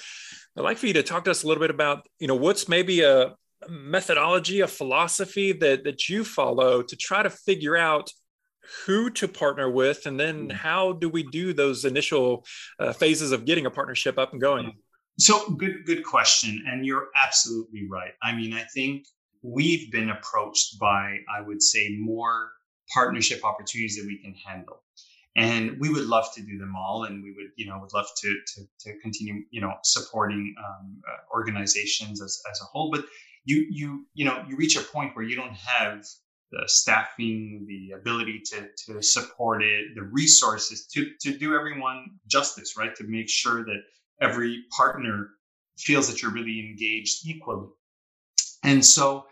I'd 0.57 0.63
like 0.63 0.77
for 0.77 0.87
you 0.87 0.93
to 0.93 1.03
talk 1.03 1.23
to 1.25 1.31
us 1.31 1.43
a 1.43 1.47
little 1.47 1.61
bit 1.61 1.69
about, 1.71 2.05
you 2.19 2.27
know, 2.27 2.35
what's 2.35 2.67
maybe 2.67 3.03
a 3.03 3.35
methodology, 3.69 4.61
a 4.61 4.67
philosophy 4.67 5.51
that, 5.53 5.83
that 5.83 6.09
you 6.09 6.23
follow 6.23 6.81
to 6.81 6.95
try 6.95 7.23
to 7.23 7.29
figure 7.29 7.77
out 7.77 8.11
who 8.85 9.09
to 9.11 9.27
partner 9.27 9.69
with, 9.69 10.05
and 10.05 10.19
then 10.19 10.49
mm-hmm. 10.49 10.57
how 10.57 10.93
do 10.93 11.09
we 11.09 11.23
do 11.23 11.53
those 11.53 11.85
initial 11.85 12.45
uh, 12.79 12.91
phases 12.93 13.31
of 13.31 13.45
getting 13.45 13.65
a 13.65 13.71
partnership 13.71 14.17
up 14.17 14.33
and 14.33 14.41
going? 14.41 14.73
So 15.19 15.49
good, 15.51 15.85
good 15.85 16.03
question, 16.03 16.63
and 16.67 16.85
you're 16.85 17.07
absolutely 17.15 17.87
right. 17.89 18.11
I 18.21 18.35
mean, 18.35 18.53
I 18.53 18.63
think 18.73 19.07
we've 19.41 19.91
been 19.91 20.09
approached 20.09 20.79
by, 20.79 21.17
I 21.33 21.41
would 21.41 21.63
say, 21.63 21.95
more 21.97 22.51
partnership 22.93 23.43
opportunities 23.43 23.97
that 23.97 24.05
we 24.05 24.17
can 24.17 24.33
handle 24.33 24.83
and 25.37 25.79
we 25.79 25.89
would 25.89 26.05
love 26.05 26.33
to 26.33 26.41
do 26.41 26.57
them 26.57 26.75
all 26.75 27.03
and 27.03 27.23
we 27.23 27.31
would 27.31 27.51
you 27.55 27.65
know 27.65 27.77
would 27.79 27.93
love 27.93 28.07
to 28.17 28.39
to, 28.47 28.61
to 28.79 28.99
continue 28.99 29.43
you 29.51 29.61
know 29.61 29.73
supporting 29.83 30.53
um, 30.57 30.97
uh, 31.07 31.17
organizations 31.33 32.21
as, 32.21 32.41
as 32.51 32.59
a 32.61 32.65
whole 32.65 32.91
but 32.91 33.05
you 33.47 33.65
you 33.69 34.05
you 34.13 34.25
know 34.25 34.43
you 34.47 34.55
reach 34.57 34.75
a 34.77 34.81
point 34.81 35.15
where 35.15 35.25
you 35.25 35.35
don't 35.35 35.53
have 35.53 36.05
the 36.51 36.63
staffing 36.65 37.65
the 37.67 37.97
ability 37.97 38.41
to 38.45 38.67
to 38.85 39.01
support 39.01 39.63
it 39.63 39.95
the 39.95 40.03
resources 40.03 40.85
to 40.87 41.11
to 41.21 41.37
do 41.37 41.55
everyone 41.55 42.05
justice 42.27 42.77
right? 42.77 42.95
To 42.95 43.03
make 43.05 43.29
sure 43.29 43.63
that 43.65 43.81
every 44.21 44.63
partner 44.75 45.29
feels 45.77 46.09
that 46.09 46.21
you're 46.21 46.31
really 46.31 46.59
engaged 46.59 47.25
equally. 47.25 47.69
And 48.63 48.83
so 48.83 49.25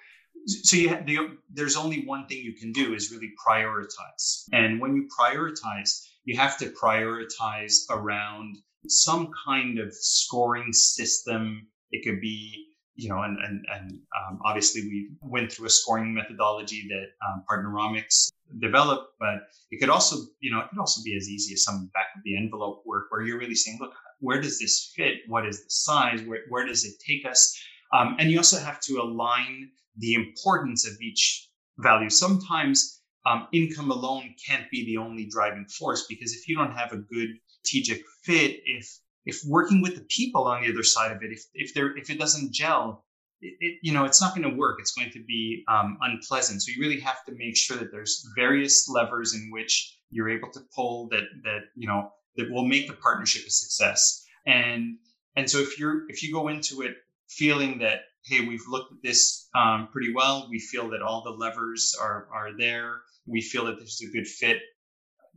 so 0.48 0.78
you 0.78 0.90
have, 0.90 1.08
there's 1.52 1.76
only 1.76 2.06
one 2.06 2.28
thing 2.28 2.38
you 2.38 2.54
can 2.54 2.72
do 2.72 2.94
is 2.94 3.12
really 3.12 3.32
prioritize. 3.48 4.44
And 4.54 4.80
when 4.80 4.96
you 4.96 5.08
prioritize 5.20 6.06
you 6.26 6.38
have 6.38 6.58
to 6.58 6.72
prioritize 6.72 7.86
around 7.90 8.58
some 8.88 9.32
kind 9.46 9.80
of 9.80 9.94
scoring 9.94 10.74
system. 10.74 11.68
It 11.92 12.04
could 12.04 12.20
be 12.20 12.65
you 12.96 13.10
know 13.10 13.22
and 13.22 13.38
and, 13.40 13.66
and 13.74 13.92
um, 13.92 14.40
obviously 14.46 14.82
we 14.82 15.10
went 15.22 15.52
through 15.52 15.68
a 15.68 15.70
scoring 15.70 16.14
methodology 16.14 16.88
that 16.90 17.08
um, 17.28 17.44
Partnernomics 17.50 18.30
developed 18.60 19.14
but 19.20 19.50
it 19.72 19.80
could 19.80 19.90
also 19.90 20.18
you 20.40 20.52
know 20.52 20.60
it 20.60 20.70
could 20.70 20.80
also 20.80 21.02
be 21.04 21.16
as 21.16 21.28
easy 21.28 21.54
as 21.54 21.64
some 21.64 21.90
back 21.94 22.08
of 22.16 22.22
the 22.24 22.38
envelope 22.38 22.84
work 22.86 23.06
where 23.10 23.22
you're 23.22 23.40
really 23.40 23.56
saying 23.56 23.78
look 23.82 23.92
where 24.20 24.42
does 24.42 24.60
this 24.60 24.92
fit? 24.96 25.20
What 25.28 25.46
is 25.46 25.64
the 25.64 25.70
size? 25.70 26.22
Where, 26.24 26.42
where 26.50 26.66
does 26.66 26.84
it 26.86 26.94
take 27.06 27.30
us? 27.30 27.58
Um, 27.94 28.16
and 28.20 28.32
you 28.32 28.38
also 28.38 28.60
have 28.60 28.80
to 28.82 28.96
align 29.02 29.70
the 29.98 30.14
importance 30.14 30.88
of 30.88 30.94
each 31.02 31.50
value. 31.78 32.10
Sometimes 32.10 33.02
um, 33.26 33.48
income 33.54 33.92
alone 33.92 34.36
can't 34.46 34.70
be 34.72 34.86
the 34.86 34.98
only 34.98 35.28
driving 35.30 35.66
force 35.66 36.06
because 36.08 36.34
if 36.34 36.48
you 36.48 36.56
don't 36.56 36.74
have 36.74 36.92
a 36.92 36.98
good 36.98 37.30
strategic 37.48 38.04
fit, 38.24 38.60
if 38.66 38.88
if 39.26 39.42
working 39.48 39.82
with 39.82 39.96
the 39.96 40.06
people 40.10 40.44
on 40.44 40.62
the 40.62 40.72
other 40.72 40.84
side 40.84 41.12
of 41.12 41.24
it, 41.24 41.32
if 41.32 41.44
if 41.54 41.74
there 41.74 41.96
if 41.98 42.10
it 42.10 42.20
doesn't 42.20 42.54
gel, 42.54 43.06
it, 43.42 43.56
it 43.60 43.80
you 43.82 43.94
know 43.94 44.06
it's 44.06 44.22
not 44.22 44.36
going 44.36 44.50
to 44.50 44.56
work. 44.56 44.78
It's 44.80 44.94
going 44.94 45.12
to 45.12 45.24
be 45.24 45.64
um, 45.68 45.98
unpleasant. 46.02 46.62
So 46.62 46.72
you 46.72 46.82
really 46.82 47.00
have 47.02 47.24
to 47.26 47.34
make 47.36 47.58
sure 47.58 47.78
that 47.78 47.92
there's 47.92 48.26
various 48.36 48.88
levers 48.90 49.34
in 49.34 49.50
which 49.52 49.98
you're 50.12 50.30
able 50.30 50.52
to 50.52 50.62
pull 50.76 51.08
that 51.10 51.24
that 51.44 51.62
you 51.76 51.88
know 51.88 52.12
that 52.38 52.52
will 52.52 52.66
make 52.66 52.88
the 52.88 52.94
partnership 52.94 53.46
a 53.46 53.52
success. 53.52 54.26
And 54.46 54.98
and 55.36 55.50
so 55.50 55.60
if 55.60 55.80
you're 55.80 56.10
if 56.10 56.24
you 56.24 56.32
go 56.32 56.48
into 56.48 56.82
it 56.82 56.96
feeling 57.28 57.80
that 57.80 58.02
hey, 58.26 58.42
we've 58.46 58.68
looked 58.68 58.92
at 58.92 59.04
this 59.04 59.48
um, 59.56 59.88
pretty 59.92 60.12
well. 60.14 60.48
We 60.50 60.60
feel 60.60 60.90
that 60.90 61.02
all 61.02 61.24
the 61.24 61.32
levers 61.32 61.96
are 62.00 62.28
are 62.34 62.58
there. 62.58 63.02
We 63.28 63.42
feel 63.42 63.66
that 63.66 63.80
this 63.80 64.02
is 64.02 64.10
a 64.10 64.12
good 64.12 64.28
fit. 64.28 64.60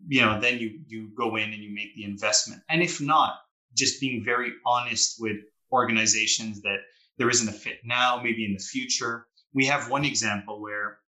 You 0.06 0.22
know, 0.22 0.40
then 0.40 0.58
you 0.58 0.80
you 0.86 1.10
go 1.16 1.36
in 1.36 1.52
and 1.52 1.62
you 1.62 1.74
make 1.74 1.94
the 1.94 2.04
investment. 2.04 2.62
And 2.68 2.82
if 2.82 3.00
not, 3.00 3.34
just 3.74 4.00
being 4.00 4.24
very 4.24 4.52
honest 4.66 5.16
with 5.20 5.36
organizations 5.72 6.60
that 6.62 6.78
there 7.18 7.30
isn't 7.30 7.48
a 7.48 7.52
fit 7.52 7.78
now, 7.84 8.20
maybe 8.22 8.44
in 8.44 8.52
the 8.52 8.62
future. 8.62 9.26
We 9.52 9.66
have 9.66 9.90
one 9.90 10.04
example 10.04 10.60
where 10.60 10.98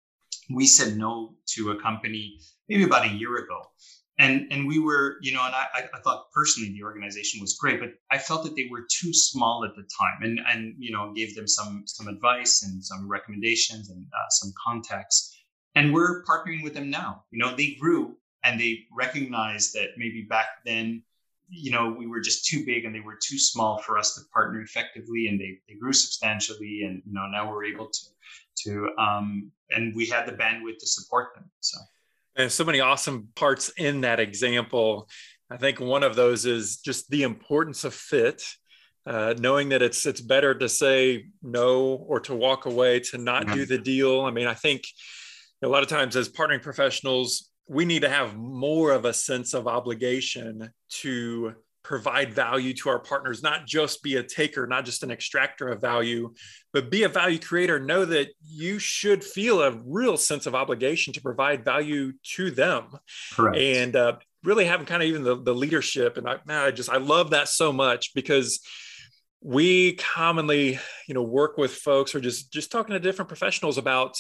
we 0.51 0.67
said 0.67 0.97
no 0.97 1.35
to 1.47 1.71
a 1.71 1.81
company 1.81 2.41
maybe 2.69 2.85
about 2.85 3.07
a 3.07 3.11
year 3.11 3.37
ago 3.37 3.63
and 4.21 4.47
and 4.53 4.67
we 4.67 4.79
were 4.79 5.17
you 5.23 5.33
know 5.33 5.45
and 5.45 5.55
I, 5.55 5.89
I 5.95 6.01
thought 6.01 6.31
personally 6.33 6.73
the 6.73 6.85
organization 6.85 7.41
was 7.41 7.55
great 7.55 7.81
but 7.81 7.91
i 8.11 8.19
felt 8.19 8.45
that 8.45 8.55
they 8.55 8.69
were 8.71 8.87
too 8.91 9.13
small 9.13 9.65
at 9.65 9.75
the 9.75 9.83
time 9.83 10.23
and 10.23 10.41
and 10.47 10.75
you 10.79 10.93
know 10.93 11.13
gave 11.15 11.35
them 11.35 11.49
some 11.49 11.85
some 11.87 12.07
advice 12.07 12.63
and 12.63 12.85
some 12.85 13.09
recommendations 13.09 13.91
and 13.91 14.07
uh, 14.07 14.29
some 14.31 14.53
contacts. 14.65 15.37
and 15.75 15.93
we're 15.93 16.23
partnering 16.25 16.63
with 16.63 16.75
them 16.75 16.91
now 16.91 17.25
you 17.31 17.39
know 17.39 17.55
they 17.57 17.77
grew 17.81 18.17
and 18.45 18.61
they 18.61 18.85
recognized 18.97 19.75
that 19.75 19.89
maybe 19.97 20.27
back 20.29 20.49
then 20.65 21.03
you 21.51 21.71
know 21.71 21.95
we 21.99 22.07
were 22.07 22.21
just 22.21 22.47
too 22.47 22.65
big 22.65 22.85
and 22.85 22.95
they 22.95 23.01
were 23.01 23.19
too 23.21 23.39
small 23.39 23.79
for 23.79 23.99
us 23.99 24.15
to 24.15 24.21
partner 24.33 24.61
effectively 24.63 25.27
and 25.27 25.41
they, 25.41 25.59
they 25.69 25.75
grew 25.79 25.93
substantially 25.93 26.83
and 26.85 27.03
you 27.05 27.13
know 27.13 27.27
now 27.27 27.51
we're 27.51 27.65
able 27.65 27.89
to 27.89 28.01
to 28.57 28.89
um 28.99 29.51
and 29.71 29.95
we 29.95 30.07
had 30.07 30.27
the 30.27 30.33
bandwidth 30.33 30.79
to 30.79 30.87
support 30.87 31.35
them 31.35 31.51
so 31.61 31.79
and 32.37 32.51
so 32.51 32.65
many 32.65 32.81
awesome 32.81 33.29
parts 33.35 33.71
in 33.77 34.03
that 34.03 34.21
example. 34.21 35.09
I 35.51 35.57
think 35.57 35.81
one 35.81 36.03
of 36.03 36.17
those 36.17 36.47
is 36.47 36.79
just 36.79 37.11
the 37.11 37.23
importance 37.23 37.85
of 37.85 37.95
fit. 37.95 38.43
Uh, 39.07 39.35
knowing 39.39 39.71
that 39.71 39.81
it's 39.81 40.05
it's 40.05 40.21
better 40.21 40.55
to 40.55 40.69
say 40.69 41.25
no 41.43 42.05
or 42.07 42.21
to 42.21 42.35
walk 42.35 42.67
away 42.67 43.01
to 43.01 43.19
not 43.19 43.47
do 43.47 43.65
the 43.65 43.79
deal. 43.79 44.21
I 44.23 44.31
mean, 44.31 44.47
I 44.47 44.55
think 44.55 44.83
a 45.63 45.69
lot 45.69 45.83
of 45.83 45.89
times 45.89 46.17
as 46.17 46.29
partnering 46.29 46.63
professionals, 46.63 47.50
we 47.71 47.85
need 47.85 48.03
to 48.03 48.09
have 48.09 48.37
more 48.37 48.91
of 48.91 49.05
a 49.05 49.13
sense 49.13 49.55
of 49.55 49.69
obligation 49.69 50.71
to 50.89 51.55
provide 51.85 52.35
value 52.35 52.75
to 52.75 52.89
our 52.89 52.99
partners, 52.99 53.45
not 53.45 53.65
just 53.65 54.03
be 54.03 54.17
a 54.17 54.25
taker, 54.25 54.67
not 54.67 54.85
just 54.85 55.05
an 55.05 55.11
extractor 55.13 55.69
of 55.69 55.81
value, 55.81 56.35
but 56.73 56.91
be 56.91 57.05
a 57.05 57.09
value 57.09 57.39
creator. 57.39 57.79
Know 57.79 58.05
that 58.05 58.31
you 58.45 58.81
should 58.81 59.23
feel 59.23 59.63
a 59.63 59.81
real 59.87 60.17
sense 60.17 60.47
of 60.47 60.55
obligation 60.57 61.13
to 61.13 61.23
provide 61.23 61.65
value 61.65 62.13
to 62.35 62.51
them. 62.51 62.89
Correct. 63.35 63.57
And 63.57 63.95
uh, 63.95 64.17
really 64.43 64.65
having 64.65 64.85
kind 64.85 65.05
of 65.05 65.09
even 65.09 65.23
the, 65.23 65.41
the 65.41 65.55
leadership. 65.55 66.17
And 66.17 66.29
I, 66.29 66.39
man, 66.47 66.65
I 66.65 66.73
just, 66.73 66.91
I 66.91 66.97
love 66.97 67.31
that 67.31 67.47
so 67.47 67.73
much 67.73 68.15
because 68.15 68.59
we 69.41 69.93
commonly, 69.95 70.81
you 71.07 71.15
know, 71.15 71.23
work 71.23 71.57
with 71.57 71.73
folks 71.73 72.17
or 72.17 72.21
just, 72.21 72.53
just 72.53 72.73
talking 72.73 72.95
to 72.95 73.01
different 73.01 73.29
professionals 73.29 73.79
about 73.79 74.17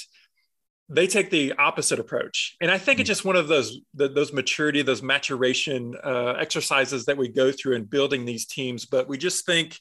they 0.91 1.07
take 1.07 1.31
the 1.31 1.53
opposite 1.55 1.99
approach 1.99 2.57
and 2.61 2.71
i 2.71 2.77
think 2.77 2.99
it's 2.99 3.07
mm. 3.07 3.13
just 3.13 3.25
one 3.25 3.37
of 3.37 3.49
those 3.49 3.79
the, 3.95 4.09
those 4.09 4.33
maturity 4.33 4.83
those 4.83 5.03
maturation 5.03 5.95
uh, 6.05 6.35
exercises 6.39 7.05
that 7.05 7.17
we 7.17 7.29
go 7.29 7.53
through 7.53 7.75
in 7.75 7.85
building 7.85 8.25
these 8.25 8.47
teams 8.47 8.85
but 8.85 9.09
we 9.09 9.17
just 9.17 9.47
think 9.47 9.79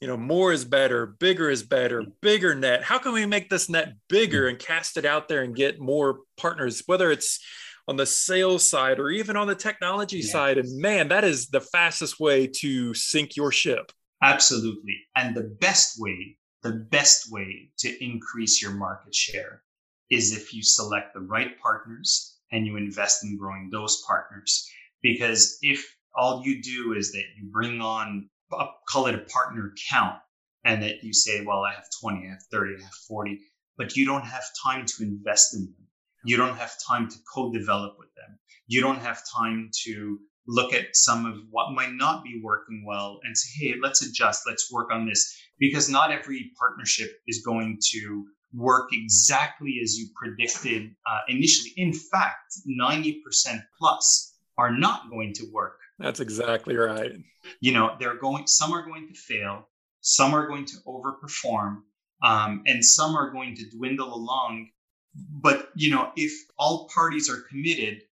you 0.00 0.08
know 0.08 0.16
more 0.16 0.52
is 0.52 0.64
better 0.64 1.06
bigger 1.06 1.50
is 1.50 1.62
better 1.62 2.02
mm. 2.02 2.12
bigger 2.22 2.54
net 2.54 2.82
how 2.82 2.98
can 2.98 3.12
we 3.12 3.26
make 3.26 3.50
this 3.50 3.68
net 3.68 3.94
bigger 4.08 4.46
mm. 4.46 4.50
and 4.50 4.58
cast 4.58 4.96
it 4.96 5.04
out 5.04 5.28
there 5.28 5.42
and 5.42 5.56
get 5.56 5.80
more 5.80 6.20
partners 6.36 6.82
whether 6.86 7.10
it's 7.10 7.40
on 7.88 7.96
the 7.96 8.06
sales 8.06 8.62
side 8.62 9.00
or 9.00 9.10
even 9.10 9.36
on 9.36 9.48
the 9.48 9.54
technology 9.54 10.18
yeah. 10.18 10.30
side 10.30 10.58
and 10.58 10.80
man 10.80 11.08
that 11.08 11.24
is 11.24 11.48
the 11.48 11.60
fastest 11.60 12.20
way 12.20 12.46
to 12.46 12.94
sink 12.94 13.36
your 13.36 13.50
ship 13.50 13.90
absolutely 14.22 14.96
and 15.16 15.34
the 15.34 15.56
best 15.60 16.00
way 16.00 16.36
the 16.62 16.72
best 16.72 17.32
way 17.32 17.70
to 17.76 18.04
increase 18.04 18.62
your 18.62 18.70
market 18.70 19.12
share 19.12 19.61
is 20.12 20.36
if 20.36 20.52
you 20.52 20.62
select 20.62 21.14
the 21.14 21.20
right 21.20 21.58
partners 21.58 22.36
and 22.52 22.66
you 22.66 22.76
invest 22.76 23.24
in 23.24 23.38
growing 23.38 23.70
those 23.72 24.04
partners. 24.06 24.68
Because 25.02 25.58
if 25.62 25.96
all 26.14 26.42
you 26.44 26.62
do 26.62 26.92
is 26.92 27.12
that 27.12 27.24
you 27.36 27.48
bring 27.50 27.80
on, 27.80 28.28
uh, 28.52 28.66
call 28.86 29.06
it 29.06 29.14
a 29.14 29.24
partner 29.32 29.72
count, 29.90 30.18
and 30.64 30.82
that 30.82 31.02
you 31.02 31.14
say, 31.14 31.42
well, 31.44 31.64
I 31.64 31.72
have 31.72 31.86
20, 32.00 32.26
I 32.26 32.30
have 32.30 32.42
30, 32.52 32.74
I 32.78 32.82
have 32.82 32.92
40, 33.08 33.40
but 33.78 33.96
you 33.96 34.04
don't 34.04 34.24
have 34.24 34.44
time 34.62 34.84
to 34.86 35.02
invest 35.02 35.54
in 35.54 35.62
them. 35.62 35.88
You 36.24 36.36
don't 36.36 36.56
have 36.56 36.74
time 36.86 37.08
to 37.08 37.16
co 37.34 37.50
develop 37.50 37.94
with 37.98 38.14
them. 38.14 38.38
You 38.68 38.80
don't 38.80 39.00
have 39.00 39.22
time 39.34 39.70
to 39.84 40.20
look 40.46 40.72
at 40.72 40.94
some 40.94 41.24
of 41.24 41.36
what 41.50 41.72
might 41.72 41.92
not 41.92 42.22
be 42.22 42.40
working 42.44 42.84
well 42.86 43.18
and 43.24 43.36
say, 43.36 43.66
hey, 43.66 43.74
let's 43.82 44.02
adjust, 44.06 44.42
let's 44.46 44.70
work 44.70 44.90
on 44.92 45.06
this. 45.06 45.34
Because 45.58 45.88
not 45.88 46.12
every 46.12 46.52
partnership 46.58 47.10
is 47.26 47.42
going 47.44 47.78
to 47.92 48.26
work 48.54 48.88
exactly 48.92 49.80
as 49.82 49.98
you 49.98 50.08
predicted 50.14 50.94
uh, 51.06 51.20
initially. 51.28 51.72
In 51.76 51.92
fact, 51.92 52.54
90% 52.68 53.22
plus 53.78 54.36
are 54.58 54.70
not 54.70 55.10
going 55.10 55.32
to 55.34 55.44
work. 55.52 55.78
That's 55.98 56.20
exactly 56.20 56.76
right. 56.76 57.12
You 57.60 57.72
know, 57.72 57.96
they're 57.98 58.18
going, 58.18 58.46
some 58.46 58.72
are 58.72 58.84
going 58.84 59.08
to 59.08 59.14
fail, 59.14 59.68
some 60.00 60.34
are 60.34 60.46
going 60.46 60.64
to 60.66 60.76
overperform, 60.86 61.82
um, 62.22 62.62
and 62.66 62.84
some 62.84 63.16
are 63.16 63.30
going 63.30 63.56
to 63.56 63.70
dwindle 63.70 64.14
along. 64.14 64.68
But, 65.14 65.70
you 65.74 65.90
know, 65.90 66.10
if 66.16 66.32
all 66.58 66.88
parties 66.94 67.28
are 67.28 67.42
committed, 67.48 68.02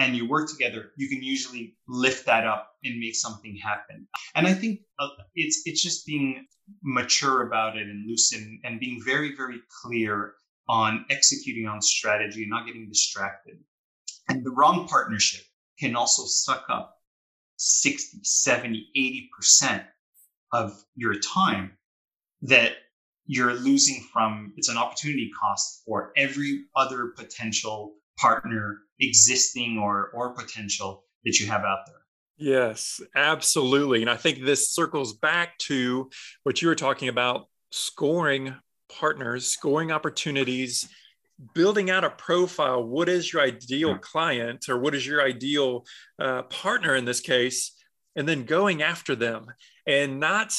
and 0.00 0.16
you 0.16 0.26
work 0.26 0.48
together, 0.48 0.92
you 0.96 1.08
can 1.10 1.22
usually 1.22 1.76
lift 1.86 2.24
that 2.24 2.46
up 2.46 2.72
and 2.84 2.98
make 2.98 3.14
something 3.14 3.54
happen. 3.62 4.08
And 4.34 4.46
I 4.46 4.54
think 4.54 4.80
uh, 4.98 5.08
it's 5.34 5.62
it's 5.66 5.82
just 5.82 6.06
being 6.06 6.46
mature 6.82 7.46
about 7.46 7.76
it 7.76 7.86
and 7.86 8.08
lucid 8.08 8.42
and 8.64 8.80
being 8.80 9.02
very 9.04 9.36
very 9.36 9.60
clear 9.82 10.34
on 10.68 11.04
executing 11.10 11.66
on 11.66 11.82
strategy 11.82 12.42
and 12.42 12.50
not 12.50 12.66
getting 12.66 12.88
distracted. 12.88 13.58
And 14.28 14.44
the 14.44 14.52
wrong 14.52 14.88
partnership 14.88 15.42
can 15.78 15.96
also 15.96 16.22
suck 16.24 16.64
up 16.70 16.96
60, 17.56 18.20
70, 18.22 19.28
80% 19.42 19.84
of 20.52 20.82
your 20.94 21.18
time 21.18 21.72
that 22.42 22.72
you're 23.26 23.54
losing 23.54 24.02
from 24.12 24.52
it's 24.56 24.68
an 24.68 24.78
opportunity 24.78 25.30
cost 25.38 25.82
for 25.84 26.12
every 26.16 26.64
other 26.74 27.08
potential 27.16 27.94
partner 28.20 28.78
existing 29.00 29.78
or 29.78 30.10
or 30.14 30.34
potential 30.34 31.04
that 31.24 31.38
you 31.38 31.46
have 31.46 31.62
out 31.62 31.80
there. 31.86 31.96
Yes, 32.36 33.00
absolutely. 33.14 34.00
And 34.00 34.10
I 34.10 34.16
think 34.16 34.44
this 34.44 34.70
circles 34.70 35.12
back 35.12 35.58
to 35.58 36.08
what 36.42 36.62
you 36.62 36.68
were 36.68 36.74
talking 36.74 37.08
about 37.08 37.46
scoring 37.70 38.54
partners, 38.90 39.46
scoring 39.46 39.92
opportunities, 39.92 40.88
building 41.54 41.90
out 41.90 42.04
a 42.04 42.10
profile. 42.10 42.82
What 42.82 43.08
is 43.08 43.32
your 43.32 43.42
ideal 43.42 43.98
client 43.98 44.68
or 44.68 44.78
what 44.78 44.94
is 44.94 45.06
your 45.06 45.22
ideal 45.22 45.84
uh, 46.18 46.42
partner 46.44 46.94
in 46.96 47.04
this 47.04 47.20
case? 47.20 47.72
And 48.16 48.28
then 48.28 48.44
going 48.44 48.82
after 48.82 49.14
them 49.14 49.46
and 49.86 50.18
not 50.18 50.54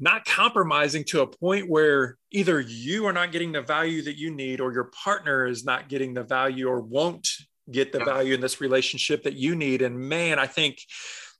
not 0.00 0.24
compromising 0.24 1.04
to 1.04 1.20
a 1.20 1.26
point 1.26 1.68
where 1.68 2.16
either 2.32 2.58
you 2.58 3.06
are 3.06 3.12
not 3.12 3.32
getting 3.32 3.52
the 3.52 3.60
value 3.60 4.02
that 4.02 4.16
you 4.16 4.34
need 4.34 4.60
or 4.60 4.72
your 4.72 4.90
partner 5.04 5.46
is 5.46 5.64
not 5.64 5.88
getting 5.88 6.14
the 6.14 6.24
value 6.24 6.68
or 6.68 6.80
won't 6.80 7.28
get 7.70 7.92
the 7.92 7.98
yeah. 7.98 8.04
value 8.06 8.34
in 8.34 8.40
this 8.40 8.60
relationship 8.60 9.22
that 9.22 9.34
you 9.34 9.54
need. 9.54 9.82
And 9.82 9.96
man, 9.98 10.38
I 10.38 10.46
think 10.46 10.78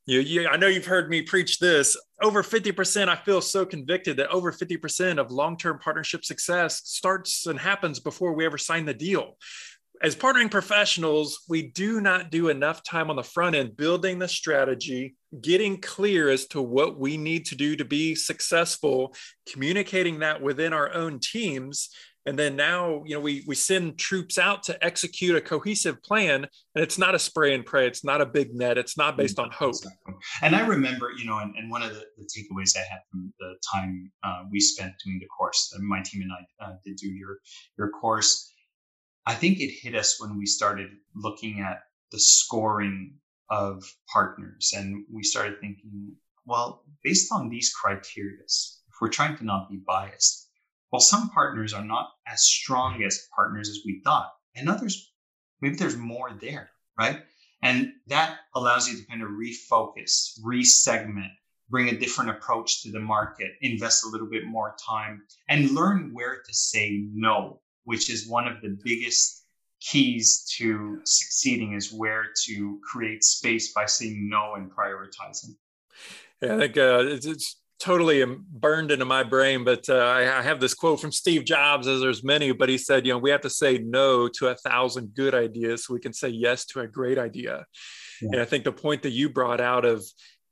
you, 0.06 0.20
you, 0.20 0.48
I 0.48 0.56
know 0.56 0.66
you've 0.66 0.86
heard 0.86 1.08
me 1.08 1.22
preach 1.22 1.58
this. 1.58 1.96
Over 2.22 2.42
50%, 2.42 3.08
I 3.08 3.16
feel 3.16 3.40
so 3.40 3.64
convicted 3.64 4.18
that 4.18 4.28
over 4.28 4.52
50% 4.52 5.18
of 5.18 5.30
long 5.30 5.56
term 5.56 5.78
partnership 5.78 6.24
success 6.24 6.82
starts 6.84 7.46
and 7.46 7.58
happens 7.58 7.98
before 7.98 8.34
we 8.34 8.44
ever 8.44 8.58
sign 8.58 8.84
the 8.84 8.94
deal. 8.94 9.36
As 10.02 10.16
partnering 10.16 10.50
professionals, 10.50 11.40
we 11.46 11.62
do 11.62 12.00
not 12.00 12.30
do 12.30 12.48
enough 12.48 12.82
time 12.82 13.10
on 13.10 13.16
the 13.16 13.22
front 13.22 13.54
end 13.54 13.76
building 13.76 14.18
the 14.18 14.28
strategy, 14.28 15.14
getting 15.42 15.78
clear 15.78 16.30
as 16.30 16.46
to 16.48 16.62
what 16.62 16.98
we 16.98 17.18
need 17.18 17.44
to 17.46 17.54
do 17.54 17.76
to 17.76 17.84
be 17.84 18.14
successful, 18.14 19.14
communicating 19.46 20.20
that 20.20 20.40
within 20.40 20.72
our 20.72 20.94
own 20.94 21.18
teams, 21.18 21.90
and 22.26 22.38
then 22.38 22.56
now 22.56 23.02
you 23.06 23.14
know 23.14 23.20
we 23.20 23.44
we 23.46 23.54
send 23.54 23.98
troops 23.98 24.38
out 24.38 24.62
to 24.64 24.84
execute 24.84 25.36
a 25.36 25.40
cohesive 25.40 26.02
plan 26.02 26.46
and 26.74 26.84
it's 26.84 26.98
not 26.98 27.14
a 27.14 27.18
spray 27.18 27.54
and 27.54 27.64
pray. 27.64 27.86
It's 27.86 28.04
not 28.04 28.20
a 28.20 28.26
big 28.26 28.54
net. 28.54 28.78
It's 28.78 28.96
not 28.96 29.16
based 29.16 29.38
on 29.38 29.50
hope. 29.50 29.74
And 30.42 30.54
i 30.54 30.66
remember 30.66 31.10
you 31.16 31.24
know 31.24 31.38
and, 31.38 31.54
and 31.56 31.70
one 31.70 31.82
of 31.82 31.94
the, 31.94 32.04
the, 32.18 32.24
takeaways 32.24 32.76
i 32.76 32.80
had 32.80 33.00
from 33.10 33.32
the 33.38 33.54
time 33.72 34.10
uh, 34.22 34.44
we 34.50 34.60
spent 34.60 34.92
doing 35.04 35.18
the 35.18 35.26
course 35.26 35.74
my 35.80 36.02
team 36.02 36.22
and 36.22 36.32
i 36.32 36.64
uh, 36.64 36.74
did 36.84 36.96
do 36.96 37.08
your 37.08 37.38
your 37.78 37.88
course 37.88 38.52
i 39.26 39.34
think 39.34 39.60
it 39.60 39.70
hit 39.82 39.94
us 39.94 40.20
when 40.20 40.38
we 40.38 40.46
started 40.46 40.90
looking 41.14 41.60
at 41.60 41.82
the 42.12 42.18
scoring 42.18 43.14
of 43.50 43.82
partners 44.12 44.72
and 44.76 45.04
we 45.12 45.22
started 45.22 45.60
thinking 45.60 46.14
well 46.46 46.84
based 47.02 47.32
on 47.32 47.48
these 47.48 47.72
criteria 47.74 48.42
if 48.44 48.94
we're 49.00 49.08
trying 49.08 49.36
to 49.36 49.44
not 49.44 49.70
be 49.70 49.76
biased 49.86 50.50
while 50.90 51.00
some 51.00 51.30
partners 51.30 51.72
are 51.72 51.84
not 51.84 52.10
as 52.26 52.42
strong 52.42 53.02
as 53.04 53.28
partners 53.34 53.68
as 53.68 53.78
we 53.86 54.00
thought, 54.04 54.32
and 54.56 54.68
others, 54.68 55.12
maybe 55.60 55.76
there's 55.76 55.96
more 55.96 56.32
there, 56.40 56.70
right? 56.98 57.22
And 57.62 57.92
that 58.08 58.40
allows 58.54 58.88
you 58.88 58.98
to 58.98 59.06
kind 59.06 59.22
of 59.22 59.28
refocus, 59.28 60.38
resegment, 60.44 61.30
bring 61.68 61.88
a 61.88 61.96
different 61.96 62.30
approach 62.30 62.82
to 62.82 62.90
the 62.90 62.98
market, 62.98 63.52
invest 63.60 64.04
a 64.04 64.08
little 64.08 64.28
bit 64.28 64.44
more 64.46 64.74
time, 64.84 65.22
and 65.48 65.70
learn 65.70 66.12
where 66.12 66.42
to 66.44 66.52
say 66.52 67.04
no, 67.12 67.60
which 67.84 68.10
is 68.10 68.28
one 68.28 68.46
of 68.46 68.60
the 68.60 68.78
biggest 68.82 69.44
keys 69.80 70.44
to 70.58 71.00
succeeding 71.04 71.72
is 71.72 71.92
where 71.92 72.26
to 72.44 72.78
create 72.84 73.24
space 73.24 73.72
by 73.72 73.86
saying 73.86 74.28
no 74.28 74.54
and 74.54 74.70
prioritizing. 74.70 75.54
Yeah, 76.42 76.56
I 76.56 76.58
think 76.58 76.76
uh, 76.76 77.04
it's, 77.06 77.26
it's 77.26 77.60
totally 77.78 78.24
burned 78.24 78.90
into 78.90 79.06
my 79.06 79.22
brain, 79.22 79.64
but 79.64 79.88
uh, 79.88 79.96
I, 79.96 80.38
I, 80.38 80.42
have 80.42 80.60
this 80.60 80.74
quote 80.74 81.00
from 81.00 81.12
Steve 81.12 81.44
Jobs, 81.44 81.86
as 81.86 82.00
there's 82.00 82.22
many, 82.22 82.52
but 82.52 82.68
he 82.68 82.76
said, 82.76 83.06
you 83.06 83.12
know, 83.12 83.18
we 83.18 83.30
have 83.30 83.40
to 83.40 83.50
say 83.50 83.78
no 83.78 84.28
to 84.28 84.48
a 84.48 84.54
thousand 84.54 85.14
good 85.14 85.34
ideas 85.34 85.84
so 85.84 85.94
we 85.94 86.00
can 86.00 86.12
say 86.12 86.28
yes 86.28 86.66
to 86.66 86.80
a 86.80 86.86
great 86.86 87.18
idea. 87.18 87.64
Yeah. 88.20 88.28
And 88.32 88.40
I 88.40 88.44
think 88.44 88.64
the 88.64 88.72
point 88.72 89.02
that 89.02 89.10
you 89.10 89.30
brought 89.30 89.62
out 89.62 89.86
of 89.86 90.04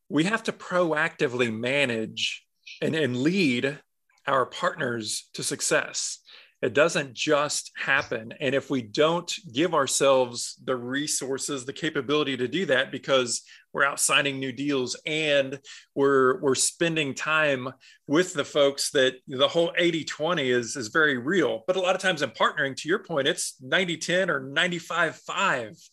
we 0.08 0.24
have 0.24 0.42
to 0.44 0.52
proactively 0.52 1.54
manage 1.54 2.44
and, 2.80 2.94
and 2.94 3.16
lead 3.16 3.78
our 4.26 4.46
partners 4.46 5.28
to 5.34 5.42
success. 5.42 6.18
It 6.60 6.74
doesn't 6.74 7.14
just 7.14 7.70
happen. 7.76 8.34
And 8.40 8.54
if 8.54 8.68
we 8.68 8.82
don't 8.82 9.32
give 9.52 9.74
ourselves 9.74 10.60
the 10.64 10.74
resources, 10.74 11.64
the 11.64 11.72
capability 11.72 12.36
to 12.36 12.48
do 12.48 12.66
that, 12.66 12.90
because 12.90 13.42
we're 13.72 13.84
out 13.84 14.00
signing 14.00 14.40
new 14.40 14.50
deals 14.50 14.96
and 15.06 15.60
we're 15.94 16.40
we're 16.40 16.56
spending 16.56 17.14
time 17.14 17.68
with 18.08 18.34
the 18.34 18.44
folks 18.44 18.90
that 18.90 19.14
the 19.28 19.46
whole 19.46 19.72
80-20 19.78 20.46
is 20.46 20.74
is 20.74 20.88
very 20.88 21.16
real. 21.16 21.62
But 21.66 21.76
a 21.76 21.80
lot 21.80 21.94
of 21.94 22.00
times 22.00 22.22
in 22.22 22.30
partnering, 22.30 22.74
to 22.76 22.88
your 22.88 23.04
point, 23.04 23.28
it's 23.28 23.54
90-10 23.62 24.28
or 24.28 24.40
95-5. 24.40 25.88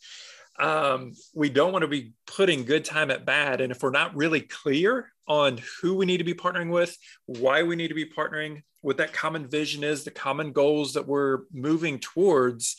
Um, 0.57 1.11
we 1.35 1.49
don't 1.49 1.73
want 1.73 1.83
to 1.83 1.87
be 1.87 2.13
putting 2.25 2.63
good 2.63 2.85
time 2.85 3.11
at 3.11 3.25
bad. 3.25 3.61
And 3.61 3.71
if 3.71 3.83
we're 3.83 3.91
not 3.91 4.15
really 4.15 4.41
clear 4.41 5.11
on 5.27 5.59
who 5.81 5.95
we 5.95 6.05
need 6.05 6.17
to 6.17 6.23
be 6.23 6.33
partnering 6.33 6.71
with, 6.71 6.97
why 7.25 7.63
we 7.63 7.75
need 7.75 7.87
to 7.87 7.95
be 7.95 8.05
partnering, 8.05 8.63
what 8.81 8.97
that 8.97 9.13
common 9.13 9.47
vision 9.47 9.83
is, 9.83 10.03
the 10.03 10.11
common 10.11 10.51
goals 10.51 10.93
that 10.93 11.07
we're 11.07 11.39
moving 11.51 11.99
towards, 11.99 12.77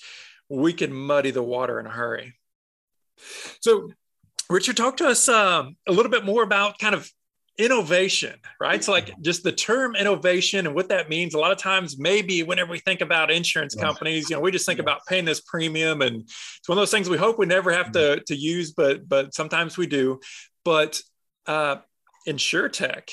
we 0.49 0.73
can 0.73 0.93
muddy 0.93 1.31
the 1.31 1.43
water 1.43 1.81
in 1.81 1.87
a 1.87 1.91
hurry. 1.91 2.35
So, 3.61 3.91
Richard, 4.49 4.77
talk 4.77 4.99
to 4.99 5.09
us 5.09 5.29
um, 5.29 5.77
a 5.89 5.93
little 5.93 6.11
bit 6.11 6.25
more 6.25 6.43
about 6.43 6.79
kind 6.79 6.95
of 6.95 7.11
innovation, 7.59 8.35
right? 8.61 8.85
So, 8.85 8.93
like 8.93 9.11
just 9.21 9.43
the 9.43 9.53
term 9.53 9.97
innovation 9.97 10.67
and 10.67 10.75
what 10.75 10.89
that 10.91 11.09
means. 11.09 11.35
A 11.35 11.39
lot 11.39 11.53
of 11.53 11.59
times, 11.59 11.99
maybe 11.99 12.43
whenever 12.43 12.71
we 12.71 12.79
think 12.79 13.01
about 13.01 13.31
insurance 13.31 13.75
companies, 13.75 14.31
you 14.31 14.37
know, 14.37 14.43
we 14.43 14.51
just 14.51 14.67
think 14.67 14.79
about 14.79 15.01
paying 15.09 15.25
this 15.25 15.41
premium, 15.41 16.03
and 16.03 16.23
it's 16.23 16.69
one 16.69 16.79
of 16.79 16.83
those 16.83 16.91
things 16.91 17.09
we 17.09 17.17
hope 17.17 17.39
we 17.39 17.47
never 17.47 17.73
have 17.73 17.93
to 17.93 18.23
to 18.27 18.37
use, 18.37 18.73
but 18.73 19.09
but 19.09 19.35
sometimes 19.35 19.77
we 19.77 19.87
do. 19.87 20.21
But 20.65 21.01
uh, 21.47 21.77
tech. 22.73 23.11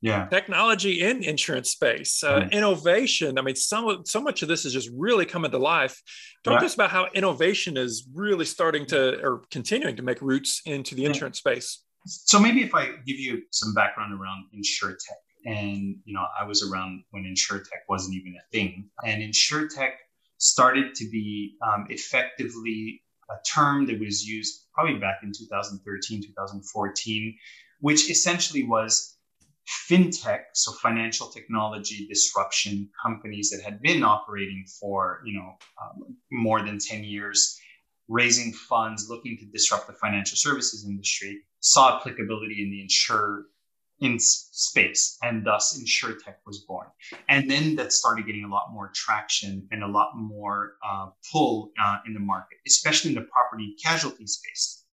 Yeah. 0.00 0.28
Technology 0.28 1.02
in 1.02 1.24
insurance 1.24 1.70
space 1.70 2.22
uh, 2.22 2.48
innovation. 2.52 3.36
I 3.36 3.42
mean 3.42 3.56
some 3.56 4.04
so 4.04 4.20
much 4.20 4.42
of 4.42 4.48
this 4.48 4.64
is 4.64 4.72
just 4.72 4.90
really 4.96 5.24
coming 5.24 5.50
to 5.50 5.58
life. 5.58 6.00
Talk 6.44 6.54
right. 6.54 6.60
to 6.60 6.66
us 6.66 6.74
about 6.74 6.90
how 6.90 7.08
innovation 7.14 7.76
is 7.76 8.06
really 8.14 8.44
starting 8.44 8.86
to 8.86 9.20
or 9.20 9.42
continuing 9.50 9.96
to 9.96 10.02
make 10.02 10.22
roots 10.22 10.62
into 10.66 10.94
the 10.94 11.04
insurance 11.04 11.38
space. 11.38 11.82
So 12.06 12.38
maybe 12.38 12.62
if 12.62 12.74
i 12.74 12.86
give 13.06 13.18
you 13.18 13.42
some 13.50 13.74
background 13.74 14.18
around 14.18 14.44
InsurTech, 14.54 15.20
and 15.46 15.96
you 16.04 16.14
know 16.14 16.24
i 16.40 16.44
was 16.44 16.62
around 16.62 17.02
when 17.10 17.24
InsurTech 17.24 17.82
wasn't 17.88 18.14
even 18.14 18.34
a 18.36 18.52
thing 18.52 18.88
and 19.04 19.20
InsurTech 19.20 19.92
started 20.38 20.94
to 20.94 21.10
be 21.10 21.56
um, 21.66 21.86
effectively 21.90 23.02
a 23.30 23.34
term 23.44 23.86
that 23.86 23.98
was 23.98 24.24
used 24.24 24.66
probably 24.72 24.94
back 24.94 25.18
in 25.24 25.32
2013 25.36 26.22
2014 26.22 27.38
which 27.80 28.10
essentially 28.10 28.64
was 28.64 29.16
fintech, 29.88 30.44
so 30.54 30.72
financial 30.72 31.28
technology 31.28 32.06
disruption 32.06 32.88
companies 33.02 33.50
that 33.50 33.62
had 33.62 33.82
been 33.82 34.02
operating 34.02 34.64
for 34.80 35.20
you 35.24 35.38
know 35.38 35.56
um, 35.82 36.16
more 36.30 36.62
than 36.62 36.78
10 36.78 37.04
years, 37.04 37.58
raising 38.08 38.52
funds, 38.52 39.08
looking 39.08 39.36
to 39.38 39.46
disrupt 39.46 39.86
the 39.86 39.92
financial 39.92 40.36
services 40.36 40.86
industry, 40.86 41.40
saw 41.60 41.98
applicability 41.98 42.62
in 42.62 42.70
the 42.70 42.80
insure 42.80 43.44
in 44.00 44.16
space, 44.20 45.18
and 45.22 45.44
thus 45.44 45.76
InsurTech 45.76 46.36
was 46.46 46.64
born. 46.68 46.86
And 47.28 47.50
then 47.50 47.74
that 47.76 47.92
started 47.92 48.26
getting 48.26 48.44
a 48.44 48.48
lot 48.48 48.72
more 48.72 48.92
traction 48.94 49.66
and 49.72 49.82
a 49.82 49.88
lot 49.88 50.12
more 50.14 50.74
uh, 50.88 51.08
pull 51.32 51.72
uh, 51.84 51.96
in 52.06 52.14
the 52.14 52.20
market, 52.20 52.58
especially 52.66 53.10
in 53.10 53.16
the 53.16 53.26
property 53.32 53.74
casualty 53.84 54.26
space 54.26 54.84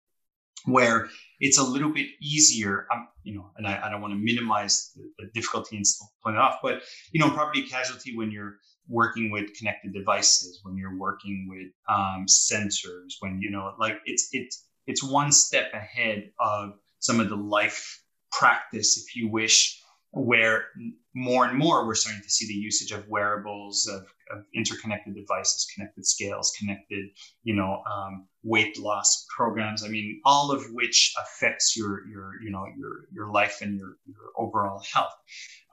where 0.66 1.10
it's 1.40 1.58
a 1.58 1.64
little 1.64 1.92
bit 1.92 2.08
easier. 2.22 2.88
Um, 2.92 3.08
you 3.24 3.36
know, 3.36 3.52
and 3.58 3.68
I, 3.68 3.88
I 3.88 3.90
don't 3.90 4.02
want 4.02 4.14
to 4.14 4.20
minimize 4.20 4.92
the, 4.96 5.10
the 5.20 5.32
difficulty 5.34 5.78
in 5.78 5.84
pulling 6.24 6.38
it 6.38 6.42
off, 6.42 6.58
but 6.62 6.82
you 7.12 7.20
know, 7.20 7.30
property 7.30 7.64
casualty 7.64 8.16
when 8.16 8.32
you're 8.32 8.58
working 8.88 9.32
with 9.32 9.54
connected 9.58 9.94
devices, 9.94 10.60
when 10.64 10.78
you're 10.78 10.98
working 10.98 11.48
with 11.50 11.72
um, 11.90 12.26
sensors, 12.28 13.14
when 13.20 13.40
you 13.42 13.50
know, 13.50 13.74
like 13.80 14.00
it's 14.06 14.30
it's 14.32 14.66
it's 14.88 15.04
one 15.04 15.32
step 15.32 15.74
ahead 15.74 16.32
of 16.40 16.74
some 17.00 17.20
of 17.20 17.30
the 17.30 17.36
life 17.36 18.02
practice, 18.32 18.98
if 18.98 19.16
you 19.16 19.30
wish, 19.30 19.82
where 20.16 20.68
more 21.14 21.46
and 21.46 21.58
more 21.58 21.86
we're 21.86 21.94
starting 21.94 22.22
to 22.22 22.30
see 22.30 22.48
the 22.48 22.54
usage 22.54 22.92
of 22.92 23.08
wearables, 23.10 23.86
of, 23.88 24.06
of 24.32 24.46
interconnected 24.54 25.14
devices, 25.14 25.68
connected 25.74 26.06
scales, 26.06 26.54
connected, 26.58 27.10
you 27.44 27.54
know, 27.54 27.84
um, 27.92 28.26
weight 28.44 28.80
loss 28.80 29.28
programs. 29.36 29.84
I 29.84 29.90
mean, 29.90 30.22
all 30.24 30.52
of 30.52 30.64
which 30.72 31.14
affects 31.22 31.76
your 31.76 32.08
your 32.08 32.42
you 32.42 32.50
know 32.50 32.66
your 32.78 33.08
your 33.12 33.32
life 33.32 33.60
and 33.62 33.78
your 33.78 33.98
your 34.06 34.32
overall 34.38 34.82
health. 34.94 35.14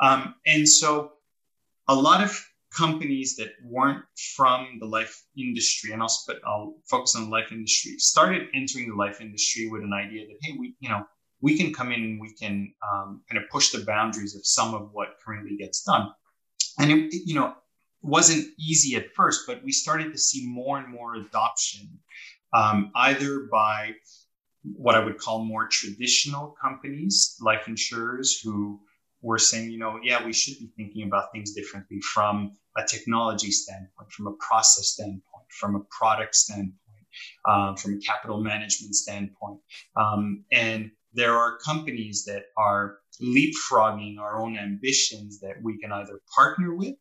Um, 0.01 0.35
and 0.45 0.69
so, 0.69 1.13
a 1.87 1.95
lot 1.95 2.23
of 2.23 2.45
companies 2.77 3.37
that 3.37 3.53
weren't 3.65 4.05
from 4.35 4.79
the 4.81 4.87
life 4.87 5.23
industry, 5.37 5.93
and 5.93 6.03
I'll, 6.03 6.19
I'll 6.47 6.75
focus 6.89 7.15
on 7.15 7.25
the 7.25 7.31
life 7.31 7.53
industry, 7.53 7.93
started 7.99 8.49
entering 8.55 8.89
the 8.89 8.97
life 8.97 9.21
industry 9.21 9.69
with 9.69 9.83
an 9.83 9.93
idea 9.93 10.27
that 10.27 10.37
hey, 10.41 10.57
we 10.59 10.75
you 10.81 10.89
know 10.89 11.07
we 11.43 11.59
can 11.59 11.75
come 11.75 11.93
in 11.93 12.01
and 12.03 12.21
we 12.21 12.33
can 12.35 12.73
um, 12.91 13.23
kind 13.29 13.43
of 13.43 13.51
push 13.51 13.71
the 13.71 13.85
boundaries 13.85 14.35
of 14.35 14.47
some 14.47 14.75
of 14.75 14.91
what 14.93 15.17
currently 15.23 15.57
gets 15.57 15.83
done. 15.83 16.11
And 16.79 16.91
it, 16.91 17.15
you 17.27 17.35
know, 17.35 17.55
wasn't 18.01 18.47
easy 18.59 18.97
at 18.97 19.13
first, 19.15 19.43
but 19.47 19.63
we 19.63 19.73
started 19.73 20.13
to 20.13 20.19
see 20.19 20.47
more 20.47 20.79
and 20.79 20.89
more 20.89 21.17
adoption, 21.17 21.89
um, 22.55 22.91
either 22.95 23.49
by 23.51 23.93
what 24.63 24.95
I 24.95 25.05
would 25.05 25.19
call 25.19 25.45
more 25.45 25.69
traditional 25.69 26.57
companies, 26.63 27.37
life 27.41 27.67
insurers, 27.67 28.41
who 28.41 28.81
were 29.21 29.39
saying, 29.39 29.71
you 29.71 29.79
know, 29.79 29.99
yeah, 30.03 30.25
we 30.25 30.33
should 30.33 30.59
be 30.59 30.71
thinking 30.77 31.07
about 31.07 31.33
things 31.33 31.53
differently 31.53 32.01
from 32.01 32.53
a 32.77 32.85
technology 32.85 33.51
standpoint, 33.51 34.11
from 34.11 34.29
a 34.29 34.33
process 34.35 34.89
standpoint, 34.89 35.47
from 35.49 35.77
a 35.77 35.81
product 35.91 36.35
standpoint, 36.35 36.75
um, 37.49 37.77
from 37.77 37.95
a 37.95 37.99
capital 37.99 38.43
management 38.43 38.95
standpoint. 38.95 39.59
Um, 39.97 40.45
and 40.51 40.91
there 41.15 41.37
are 41.37 41.59
companies 41.59 42.25
that 42.25 42.45
are 42.57 42.99
leapfrogging 43.23 44.19
our 44.19 44.41
own 44.41 44.57
ambitions 44.57 45.41
that 45.41 45.57
we 45.63 45.79
can 45.79 45.93
either 45.93 46.21
partner 46.35 46.75
with, 46.75 46.97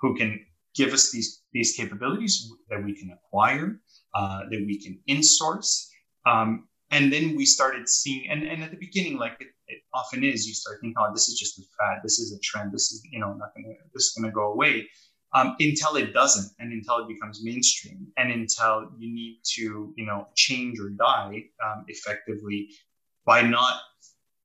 who 0.00 0.16
can 0.16 0.40
give 0.74 0.92
us 0.92 1.10
these 1.10 1.42
these 1.52 1.74
capabilities 1.76 2.50
that 2.68 2.82
we 2.82 2.94
can 2.94 3.10
acquire, 3.10 3.80
uh, 4.14 4.40
that 4.50 4.64
we 4.66 4.80
can 4.82 4.98
insource. 5.08 5.88
Um, 6.26 6.68
and 6.90 7.12
then 7.12 7.34
we 7.36 7.44
started 7.44 7.88
seeing, 7.88 8.28
and, 8.30 8.44
and 8.44 8.62
at 8.62 8.70
the 8.70 8.76
beginning, 8.76 9.16
like 9.18 9.36
it, 9.40 9.48
it, 9.66 9.80
often 9.92 10.22
is, 10.22 10.46
you 10.46 10.54
start 10.54 10.78
thinking, 10.80 10.94
oh, 10.98 11.10
this 11.12 11.28
is 11.28 11.38
just 11.38 11.58
a 11.58 11.62
fad, 11.78 11.98
this 12.02 12.18
is 12.18 12.32
a 12.32 12.38
trend, 12.40 12.72
this 12.72 12.92
is, 12.92 13.02
you 13.10 13.18
know, 13.18 13.32
not 13.32 13.50
gonna, 13.54 13.74
this 13.92 14.04
is 14.04 14.14
gonna 14.16 14.32
go 14.32 14.52
away. 14.52 14.88
Um, 15.34 15.56
until 15.58 15.96
it 15.96 16.12
doesn't, 16.12 16.52
and 16.60 16.72
until 16.72 16.98
it 16.98 17.08
becomes 17.08 17.40
mainstream, 17.42 18.06
and 18.16 18.30
until 18.30 18.90
you 18.96 19.12
need 19.12 19.40
to, 19.54 19.92
you 19.96 20.06
know, 20.06 20.28
change 20.36 20.78
or 20.78 20.90
die 20.90 21.42
um, 21.64 21.84
effectively 21.88 22.68
by 23.26 23.42
not 23.42 23.80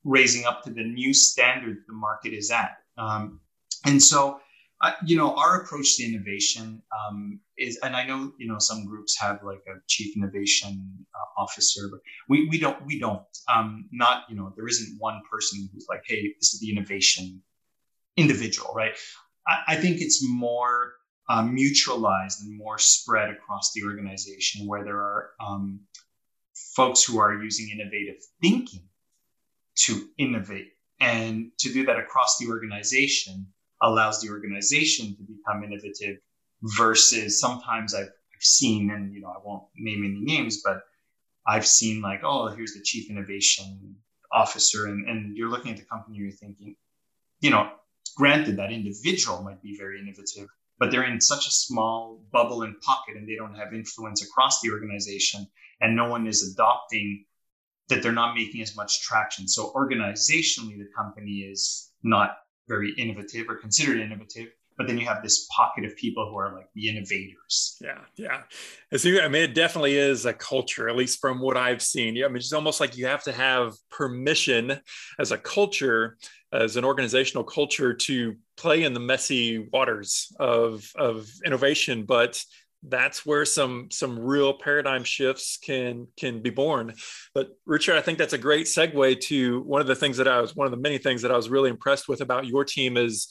raising 0.03 0.45
up 0.45 0.63
to 0.63 0.71
the 0.71 0.83
new 0.83 1.13
standard 1.13 1.77
the 1.87 1.93
market 1.93 2.33
is 2.33 2.51
at. 2.51 2.77
Um, 2.97 3.41
and 3.85 4.01
so, 4.01 4.39
uh, 4.81 4.93
you 5.05 5.17
know, 5.17 5.35
our 5.35 5.61
approach 5.61 5.97
to 5.97 6.03
innovation 6.05 6.81
um, 6.97 7.39
is, 7.57 7.77
and 7.83 7.95
I 7.95 8.05
know, 8.05 8.31
you 8.37 8.47
know, 8.47 8.59
some 8.59 8.85
groups 8.85 9.19
have 9.19 9.43
like 9.43 9.61
a 9.67 9.79
chief 9.87 10.15
innovation 10.15 11.05
uh, 11.13 11.41
officer, 11.41 11.89
but 11.91 11.99
we, 12.29 12.47
we 12.49 12.57
don't, 12.57 12.83
we 12.85 12.97
don't, 12.97 13.21
um, 13.53 13.89
not, 13.91 14.23
you 14.29 14.35
know, 14.35 14.53
there 14.55 14.67
isn't 14.67 14.97
one 14.99 15.21
person 15.29 15.69
who's 15.73 15.87
like, 15.89 16.03
hey, 16.05 16.33
this 16.39 16.53
is 16.53 16.61
the 16.61 16.71
innovation 16.71 17.41
individual, 18.15 18.71
right? 18.73 18.93
I, 19.47 19.63
I 19.69 19.75
think 19.75 19.99
it's 19.99 20.25
more 20.27 20.93
uh, 21.29 21.43
mutualized 21.43 22.41
and 22.41 22.57
more 22.57 22.77
spread 22.77 23.29
across 23.29 23.71
the 23.73 23.83
organization 23.83 24.65
where 24.65 24.83
there 24.83 24.97
are 24.97 25.31
um, 25.45 25.81
folks 26.75 27.03
who 27.03 27.19
are 27.19 27.41
using 27.41 27.69
innovative 27.69 28.15
thinking 28.41 28.83
to 29.75 30.09
innovate. 30.17 30.73
And 30.99 31.51
to 31.59 31.71
do 31.71 31.85
that 31.85 31.97
across 31.97 32.37
the 32.37 32.47
organization 32.47 33.47
allows 33.81 34.21
the 34.21 34.29
organization 34.29 35.15
to 35.15 35.23
become 35.23 35.63
innovative 35.63 36.17
versus 36.77 37.39
sometimes 37.39 37.93
I've, 37.93 38.03
I've 38.03 38.41
seen, 38.41 38.91
and 38.91 39.13
you 39.13 39.21
know, 39.21 39.29
I 39.29 39.39
won't 39.43 39.63
name 39.75 40.03
any 40.03 40.19
names, 40.19 40.61
but 40.63 40.81
I've 41.47 41.65
seen 41.65 42.01
like, 42.01 42.21
oh, 42.23 42.47
here's 42.49 42.73
the 42.73 42.81
chief 42.81 43.09
innovation 43.09 43.95
officer, 44.31 44.87
and, 44.87 45.07
and 45.09 45.37
you're 45.37 45.49
looking 45.49 45.71
at 45.71 45.77
the 45.77 45.85
company, 45.85 46.17
you're 46.17 46.31
thinking, 46.31 46.75
you 47.39 47.49
know, 47.49 47.71
granted 48.15 48.57
that 48.57 48.71
individual 48.71 49.41
might 49.41 49.61
be 49.61 49.77
very 49.77 49.99
innovative, 49.99 50.49
but 50.79 50.91
they're 50.91 51.03
in 51.03 51.19
such 51.19 51.47
a 51.47 51.51
small 51.51 52.21
bubble 52.31 52.63
and 52.63 52.79
pocket 52.81 53.17
and 53.17 53.27
they 53.27 53.35
don't 53.35 53.55
have 53.55 53.73
influence 53.73 54.23
across 54.23 54.61
the 54.61 54.71
organization 54.71 55.45
and 55.81 55.95
no 55.95 56.09
one 56.09 56.27
is 56.27 56.53
adopting 56.53 57.25
that 57.89 58.03
they're 58.03 58.11
not 58.11 58.35
making 58.35 58.61
as 58.61 58.75
much 58.75 59.01
traction. 59.01 59.47
So 59.47 59.71
organizationally, 59.73 60.77
the 60.77 60.89
company 60.95 61.39
is 61.39 61.91
not 62.03 62.37
very 62.67 62.93
innovative 62.97 63.49
or 63.49 63.55
considered 63.55 63.99
innovative. 63.99 64.49
But 64.77 64.87
then 64.87 64.97
you 64.97 65.05
have 65.07 65.21
this 65.21 65.45
pocket 65.53 65.83
of 65.83 65.93
people 65.97 66.29
who 66.29 66.37
are 66.37 66.55
like 66.55 66.69
the 66.73 66.87
innovators. 66.87 67.75
Yeah, 67.81 67.99
yeah. 68.15 68.43
So 68.95 69.09
I 69.19 69.27
mean, 69.27 69.43
it 69.43 69.53
definitely 69.53 69.97
is 69.97 70.25
a 70.25 70.31
culture, 70.31 70.87
at 70.87 70.95
least 70.95 71.19
from 71.19 71.41
what 71.41 71.57
I've 71.57 71.81
seen. 71.81 72.15
Yeah, 72.15 72.27
I 72.27 72.27
mean, 72.29 72.37
it's 72.37 72.53
almost 72.53 72.79
like 72.79 72.95
you 72.95 73.05
have 73.07 73.21
to 73.23 73.33
have 73.33 73.73
permission 73.91 74.79
as 75.19 75.33
a 75.33 75.37
culture, 75.37 76.15
as 76.53 76.77
an 76.77 76.85
organizational 76.85 77.43
culture, 77.43 77.93
to 77.93 78.37
play 78.59 78.83
in 78.83 78.93
the 78.93 78.99
messy 78.99 79.57
waters 79.57 80.31
of 80.39 80.91
of 80.95 81.27
innovation. 81.45 82.03
But 82.03 82.43
that's 82.83 83.25
where 83.25 83.45
some 83.45 83.89
some 83.91 84.17
real 84.17 84.53
paradigm 84.53 85.03
shifts 85.03 85.57
can 85.57 86.07
can 86.17 86.41
be 86.41 86.49
born 86.49 86.93
but 87.33 87.49
richard 87.65 87.97
i 87.97 88.01
think 88.01 88.17
that's 88.17 88.31
a 88.31 88.37
great 88.37 88.67
segue 88.67 89.19
to 89.19 89.59
one 89.63 89.81
of 89.81 89.87
the 89.87 89.95
things 89.95 90.15
that 90.15 90.29
i 90.29 90.39
was 90.39 90.55
one 90.55 90.65
of 90.65 90.71
the 90.71 90.77
many 90.77 90.97
things 90.97 91.21
that 91.21 91.31
i 91.31 91.35
was 91.35 91.49
really 91.49 91.69
impressed 91.69 92.07
with 92.07 92.21
about 92.21 92.45
your 92.45 92.63
team 92.63 92.95
is 92.95 93.27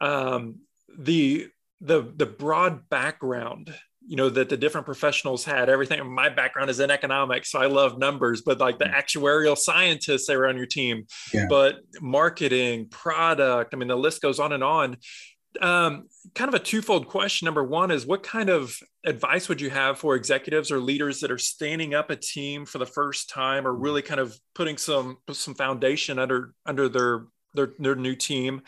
um, 0.00 0.60
the 0.96 1.48
the 1.80 2.12
the 2.16 2.26
broad 2.26 2.88
background 2.88 3.74
you 4.06 4.16
know 4.16 4.28
that 4.28 4.48
the 4.48 4.56
different 4.56 4.84
professionals 4.84 5.44
had 5.44 5.68
everything 5.68 6.12
my 6.12 6.28
background 6.28 6.70
is 6.70 6.80
in 6.80 6.90
economics 6.90 7.50
so 7.50 7.60
i 7.60 7.66
love 7.66 7.98
numbers 7.98 8.42
but 8.42 8.58
like 8.58 8.78
the 8.78 8.84
mm. 8.84 8.94
actuarial 8.94 9.56
scientists 9.56 10.26
that 10.26 10.36
were 10.36 10.46
on 10.46 10.56
your 10.56 10.66
team 10.66 11.06
yeah. 11.32 11.46
but 11.48 11.76
marketing 12.00 12.86
product 12.88 13.72
i 13.72 13.76
mean 13.76 13.88
the 13.88 13.96
list 13.96 14.20
goes 14.20 14.38
on 14.38 14.52
and 14.52 14.64
on 14.64 14.96
um, 15.60 16.08
kind 16.34 16.48
of 16.48 16.54
a 16.54 16.58
twofold 16.58 17.06
question. 17.06 17.44
Number 17.44 17.62
one 17.62 17.90
is 17.90 18.06
what 18.06 18.22
kind 18.22 18.48
of 18.48 18.76
advice 19.04 19.48
would 19.48 19.60
you 19.60 19.70
have 19.70 19.98
for 19.98 20.16
executives 20.16 20.70
or 20.70 20.80
leaders 20.80 21.20
that 21.20 21.30
are 21.30 21.38
standing 21.38 21.94
up 21.94 22.10
a 22.10 22.16
team 22.16 22.66
for 22.66 22.78
the 22.78 22.86
first 22.86 23.30
time 23.30 23.66
or 23.66 23.72
really 23.72 24.02
kind 24.02 24.20
of 24.20 24.36
putting 24.54 24.76
some 24.76 25.18
some 25.30 25.54
foundation 25.54 26.18
under 26.18 26.54
under 26.66 26.88
their 26.88 27.26
their, 27.54 27.72
their 27.78 27.94
new 27.94 28.16
team, 28.16 28.62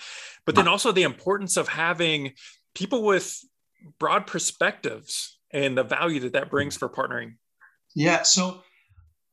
but 0.45 0.55
then 0.55 0.69
also 0.69 0.93
the 0.93 1.03
importance 1.03 1.57
of 1.57 1.67
having 1.67 2.33
people 2.75 3.03
with 3.03 3.37
broad 3.99 4.27
perspectives 4.27 5.39
and 5.53 5.77
the 5.77 5.85
value 5.85 6.21
that 6.21 6.33
that 6.33 6.51
brings 6.51 6.77
for 6.77 6.89
partnering. 6.89 7.35
Yeah. 7.95 8.23
So 8.23 8.63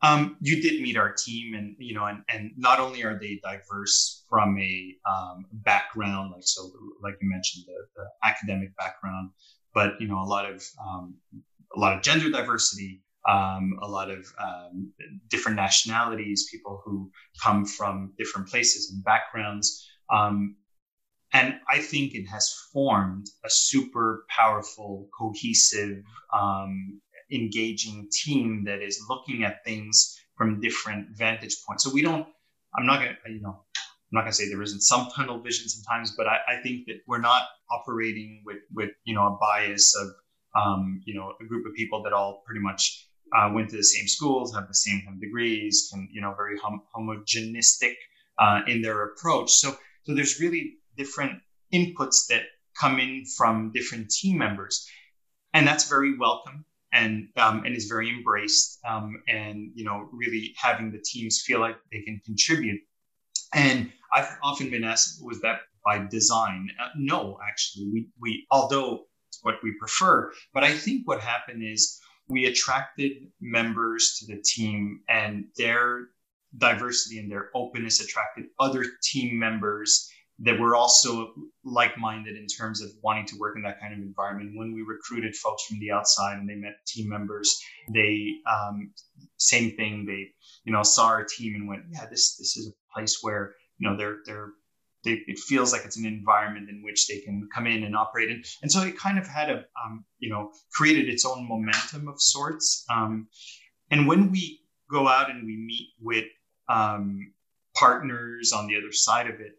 um, 0.04 0.36
you 0.42 0.62
did 0.62 0.82
meet 0.82 0.98
our 0.98 1.14
team, 1.14 1.54
and 1.54 1.76
you 1.80 1.96
know, 1.96 2.06
and, 2.06 2.24
and 2.28 2.52
not 2.58 2.80
only 2.80 3.04
are 3.04 3.18
they 3.18 3.40
diverse 3.42 4.26
from 4.30 4.60
a 4.60 4.96
um, 5.10 5.46
background, 5.54 6.34
like 6.34 6.44
so, 6.44 6.70
like 7.02 7.14
you 7.22 7.30
mentioned, 7.30 7.64
the, 7.68 8.02
the, 8.02 8.30
academic 8.30 8.76
background, 8.76 9.30
but 9.74 9.94
you 10.02 10.08
know, 10.08 10.20
a 10.20 10.28
lot 10.28 10.46
of 10.50 10.62
um, 10.86 11.16
a 11.74 11.80
lot 11.80 11.96
of 11.96 12.04
gender 12.04 12.30
diversity, 12.30 13.02
um, 13.30 13.80
a 13.82 13.88
lot 13.88 14.12
of 14.12 14.26
um, 14.44 14.92
different 15.30 15.56
nationalities, 15.56 16.50
people 16.52 16.82
who 16.84 17.10
come 17.42 17.66
from 17.66 18.12
different 18.18 18.50
places 18.50 18.92
and 18.92 19.06
backgrounds. 19.06 19.88
Um, 20.14 20.58
and 21.34 21.56
I 21.68 21.80
think 21.80 22.14
it 22.14 22.26
has 22.28 22.54
formed 22.72 23.28
a 23.44 23.50
super 23.50 24.26
powerful, 24.30 25.10
cohesive, 25.18 26.04
um, 26.32 27.02
engaging 27.32 28.08
team 28.12 28.64
that 28.66 28.82
is 28.84 29.04
looking 29.10 29.44
at 29.44 29.64
things 29.66 30.20
from 30.38 30.62
different 30.62 31.08
vantage 31.18 31.56
points. 31.68 31.84
So 31.84 31.92
we 31.92 32.04
don't, 32.04 32.28
I'm 32.78 32.86
not 32.86 33.00
going 33.00 33.16
to, 33.26 33.32
you 33.32 33.42
know, 33.42 33.64
I'm 33.76 34.12
not 34.12 34.22
going 34.22 34.32
to 34.32 34.36
say 34.36 34.48
there 34.48 34.62
isn't 34.62 34.82
some 34.82 35.10
tunnel 35.16 35.40
vision 35.40 35.68
sometimes, 35.70 36.14
but 36.16 36.28
I, 36.28 36.38
I, 36.48 36.62
think 36.62 36.86
that 36.86 36.98
we're 37.08 37.22
not 37.22 37.44
operating 37.72 38.44
with, 38.46 38.60
with, 38.72 38.92
you 39.06 39.16
know, 39.16 39.26
a 39.26 39.38
bias 39.42 39.96
of, 39.96 40.10
um, 40.56 41.02
you 41.06 41.16
know, 41.16 41.34
a 41.42 41.46
group 41.46 41.66
of 41.66 41.74
people 41.74 42.04
that 42.04 42.14
all 42.14 42.44
pretty 42.46 42.62
much 42.62 43.08
uh, 43.36 43.50
went 43.52 43.70
to 43.72 43.78
the 43.78 43.84
same 43.84 44.08
schools, 44.08 44.54
have 44.54 44.68
the 44.68 44.76
same 44.76 45.02
kind 45.04 45.16
of 45.16 45.22
degrees, 45.22 45.90
and, 45.94 46.08
you 46.12 46.22
know, 46.22 46.36
very 46.36 46.60
hom- 46.60 46.84
homogenistic 46.96 47.96
uh, 48.38 48.62
in 48.68 48.84
their 48.84 49.04
approach. 49.06 49.52
So, 49.52 49.76
so 50.04 50.14
there's 50.14 50.40
really 50.40 50.78
different 50.98 51.42
inputs 51.74 52.28
that 52.30 52.44
come 52.80 53.00
in 53.00 53.26
from 53.38 53.72
different 53.74 54.10
team 54.10 54.38
members. 54.38 54.88
And 55.54 55.68
that's 55.68 55.88
very 55.88 56.18
welcome 56.18 56.66
and 56.94 57.28
um, 57.38 57.64
and 57.66 57.76
is 57.76 57.86
very 57.86 58.10
embraced 58.10 58.80
um, 58.88 59.22
and 59.28 59.72
you 59.74 59.84
know 59.84 60.08
really 60.12 60.54
having 60.58 60.92
the 60.92 61.02
teams 61.04 61.42
feel 61.46 61.60
like 61.60 61.76
they 61.92 62.02
can 62.02 62.22
contribute. 62.24 62.80
And 63.54 63.92
i've 64.14 64.30
often 64.44 64.70
been 64.70 64.84
asked 64.84 65.24
was 65.24 65.42
that 65.42 65.62
by 65.84 66.06
design? 66.08 66.70
Uh, 66.82 66.90
no 66.96 67.38
actually. 67.48 67.90
We 67.92 68.08
we 68.22 68.48
although 68.52 69.06
it's 69.30 69.40
what 69.42 69.56
we 69.64 69.74
prefer. 69.80 70.32
But 70.54 70.64
i 70.64 70.72
think 70.72 71.08
what 71.08 71.20
happened 71.20 71.64
is 71.64 72.00
we 72.30 72.46
attracted 72.46 73.12
members 73.42 74.18
to 74.20 74.34
the 74.34 74.42
team 74.42 75.02
and 75.10 75.46
their 75.58 76.08
diversity 76.58 77.20
and 77.20 77.30
their 77.32 77.50
openness 77.56 78.00
attracted 78.00 78.46
other 78.60 78.86
team 79.02 79.38
members 79.38 80.10
that 80.40 80.60
were 80.60 80.76
also 80.76 81.34
like-minded 81.64 82.36
in 82.36 82.48
terms 82.48 82.82
of 82.82 82.90
wanting 83.04 83.26
to 83.28 83.38
work 83.38 83.56
in 83.56 83.62
that 83.64 83.80
kind 83.80 83.94
of 83.94 84.00
environment. 84.00 84.58
When 84.58 84.74
we 84.74 84.82
recruited 84.82 85.36
folks 85.36 85.66
from 85.66 85.80
the 85.80 85.92
outside 85.92 86.38
and 86.38 86.50
they 86.50 86.56
met 86.56 86.74
team 86.88 87.10
members, 87.10 87.62
they 87.94 88.34
um, 88.52 88.92
same 89.38 89.76
thing. 89.76 90.06
They 90.06 90.28
you 90.64 90.74
know 90.74 90.84
saw 90.84 91.08
our 91.08 91.26
team 91.26 91.56
and 91.56 91.68
went, 91.68 91.84
yeah, 91.92 92.06
this 92.10 92.36
this 92.38 92.58
is 92.58 92.68
a 92.68 92.94
place 92.94 93.20
where 93.22 93.54
you 93.78 93.90
know 93.90 93.96
they're 93.96 94.18
they're 94.26 94.50
they, 95.04 95.22
it 95.28 95.38
feels 95.38 95.72
like 95.72 95.84
it's 95.86 95.98
an 95.98 96.06
environment 96.06 96.70
in 96.70 96.82
which 96.82 97.08
they 97.08 97.20
can 97.20 97.48
come 97.54 97.68
in 97.68 97.84
and 97.84 97.96
operate 97.96 98.30
in. 98.30 98.42
And 98.62 98.72
so 98.72 98.84
it 98.84 98.98
kind 98.98 99.20
of 99.20 99.28
had 99.28 99.50
a, 99.50 99.66
um, 99.84 100.06
you 100.20 100.30
know, 100.30 100.52
created 100.72 101.10
its 101.10 101.26
own 101.26 101.48
momentum 101.48 102.08
of 102.08 102.22
sorts. 102.22 102.86
Um, 102.90 103.28
and 103.92 104.08
when 104.08 104.32
we 104.32 104.62
go 104.90 105.08
out 105.08 105.30
and 105.30 105.46
we 105.46 105.58
meet 105.58 105.90
with 106.02 106.26
um, 106.70 107.34
partners 107.76 108.54
on 108.54 108.68
the 108.68 108.78
other 108.78 108.92
side 108.92 109.28
of 109.28 109.42
it, 109.42 109.54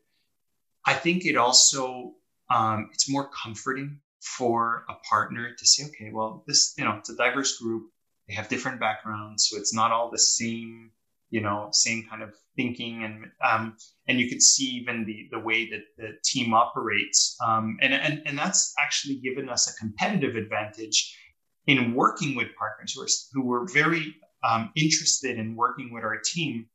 I 0.87 0.95
think 0.95 1.25
it 1.25 1.37
also 1.37 2.15
um, 2.51 2.91
it's 2.93 3.09
more 3.09 3.31
comforting 3.31 4.01
for 4.21 4.85
a 4.89 4.95
partner 5.09 5.55
to 5.59 5.67
say, 5.67 5.85
okay, 5.87 6.11
well, 6.13 6.45
this, 6.47 6.75
you 6.79 6.85
know, 6.85 6.97
it's 6.99 7.11
a 7.11 7.17
diverse 7.17 7.59
group. 7.59 7.91
They 8.29 8.35
have 8.35 8.49
different 8.49 8.81
backgrounds, 8.81 9.49
so 9.49 9.59
it's 9.59 9.75
not 9.75 9.93
all 9.93 10.11
the 10.11 10.19
same, 10.19 10.91
you 11.31 11.43
know, 11.43 11.69
same 11.73 12.07
kind 12.09 12.23
of 12.23 12.35
thinking, 12.57 13.05
and 13.05 13.27
um, 13.47 13.77
and 14.09 14.19
you 14.19 14.31
could 14.31 14.41
see 14.41 14.65
even 14.65 15.05
the 15.05 15.29
the 15.31 15.39
way 15.39 15.69
that 15.69 15.83
the 15.99 16.13
team 16.25 16.55
operates, 16.55 17.37
um, 17.45 17.77
and 17.83 17.93
and 17.93 18.23
and 18.25 18.39
that's 18.39 18.73
actually 18.83 19.17
given 19.17 19.51
us 19.51 19.69
a 19.69 19.79
competitive 19.79 20.37
advantage 20.37 21.19
in 21.67 21.95
working 21.95 22.35
with 22.35 22.49
partners 22.59 22.95
who 22.95 23.03
are 23.03 23.09
who 23.35 23.43
were 23.47 23.67
very 23.75 24.15
um, 24.43 24.71
interested 24.75 25.39
in 25.39 25.55
working 25.55 25.93
with 25.93 26.03
our 26.03 26.19
team, 26.25 26.67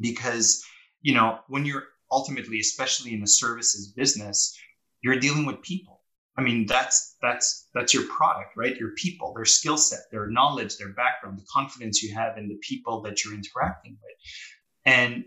because 0.00 0.64
you 1.02 1.12
know 1.12 1.40
when 1.48 1.66
you're 1.66 1.84
ultimately, 2.10 2.60
especially 2.60 3.14
in 3.14 3.22
a 3.22 3.26
services 3.26 3.92
business, 3.92 4.58
you're 5.02 5.18
dealing 5.18 5.46
with 5.46 5.62
people 5.62 5.96
I 6.36 6.42
mean, 6.42 6.66
that's 6.66 7.16
that's 7.22 7.68
that's 7.72 7.94
your 7.94 8.04
product, 8.04 8.56
right? 8.56 8.76
Your 8.76 8.90
people, 8.90 9.32
their 9.34 9.46
skill 9.46 9.78
set, 9.78 10.00
their 10.10 10.28
knowledge, 10.28 10.76
their 10.76 10.90
background, 10.90 11.38
the 11.38 11.46
confidence 11.50 12.02
you 12.02 12.14
have 12.14 12.36
in 12.36 12.48
the 12.48 12.58
people 12.60 13.00
that 13.02 13.24
you're 13.24 13.34
interacting 13.34 13.96
with. 14.02 14.16
And 14.84 15.24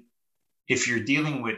if 0.67 0.87
you're 0.87 1.03
dealing 1.03 1.41
with 1.41 1.57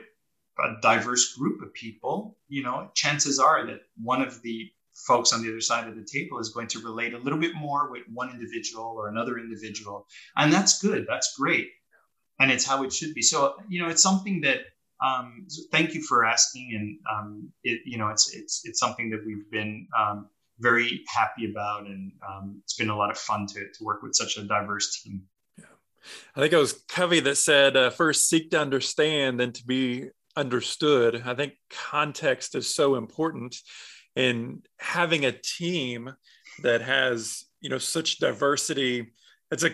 a 0.60 0.80
diverse 0.82 1.36
group 1.36 1.62
of 1.62 1.74
people, 1.74 2.38
you 2.48 2.64
know, 2.64 2.92
chances 2.94 3.40
are 3.40 3.66
that 3.68 3.82
one 4.02 4.22
of 4.22 4.42
the 4.42 4.70
folks 4.94 5.34
on 5.34 5.42
the 5.42 5.50
other 5.50 5.62
side 5.62 5.88
of 5.88 5.96
the 5.96 6.06
table 6.06 6.40
is 6.40 6.50
going 6.50 6.68
to 6.68 6.80
relate 6.80 7.14
a 7.14 7.18
little 7.18 7.40
bit 7.40 7.56
more 7.56 7.92
with 7.92 8.04
one 8.14 8.30
individual 8.30 8.86
or 8.86 9.10
another 9.10 9.38
individual. 9.38 10.06
And 10.38 10.52
that's 10.52 10.82
good. 10.82 11.06
That's 11.10 11.36
great. 11.38 11.70
And 12.40 12.52
it's 12.52 12.66
how 12.66 12.84
it 12.84 12.94
should 12.94 13.14
be. 13.14 13.22
So, 13.22 13.56
you 13.68 13.82
know, 13.82 13.90
it's 13.90 14.04
something 14.04 14.42
that 14.42 14.60
um, 15.02 15.48
thank 15.72 15.94
you 15.94 16.04
for 16.04 16.26
asking, 16.26 16.76
and 16.76 17.00
um, 17.12 17.50
it, 17.64 17.82
you 17.86 17.98
know, 17.98 18.10
it's 18.10 18.34
it's 18.36 18.62
it's 18.66 18.80
something 18.80 19.10
that 19.10 19.26
we've 19.26 19.50
been 19.50 19.88
um, 19.98 20.30
very 20.60 21.04
happy 21.08 21.50
about, 21.50 21.88
and 21.88 22.12
um, 22.28 22.62
it's 22.64 22.76
been 22.76 22.90
a 22.90 22.96
lot 22.96 23.10
of 23.10 23.18
fun 23.18 23.48
to 23.48 23.68
to 23.74 23.84
work 23.84 24.04
with 24.04 24.14
such 24.14 24.38
a 24.38 24.44
diverse 24.44 25.02
team. 25.02 25.24
Yeah, 25.58 25.66
I 26.36 26.40
think 26.40 26.54
it 26.54 26.58
was 26.58 26.84
Covey 26.88 27.20
that 27.22 27.38
said, 27.38 27.76
uh, 27.76 27.90
"First, 27.90 28.30
seek 28.30 28.52
to 28.52 28.60
understand, 28.60 29.40
then 29.40 29.52
to 29.54 29.66
be 29.66 30.10
understood." 30.36 31.24
I 31.26 31.34
think 31.34 31.54
context 31.70 32.54
is 32.54 32.74
so 32.74 32.96
important, 32.96 33.56
in 34.16 34.62
having 34.78 35.26
a 35.26 35.32
team 35.32 36.14
that 36.62 36.82
has 36.82 37.44
you 37.60 37.70
know 37.70 37.80
such 37.80 38.20
diversity. 38.20 39.14
It's 39.50 39.64
a 39.64 39.72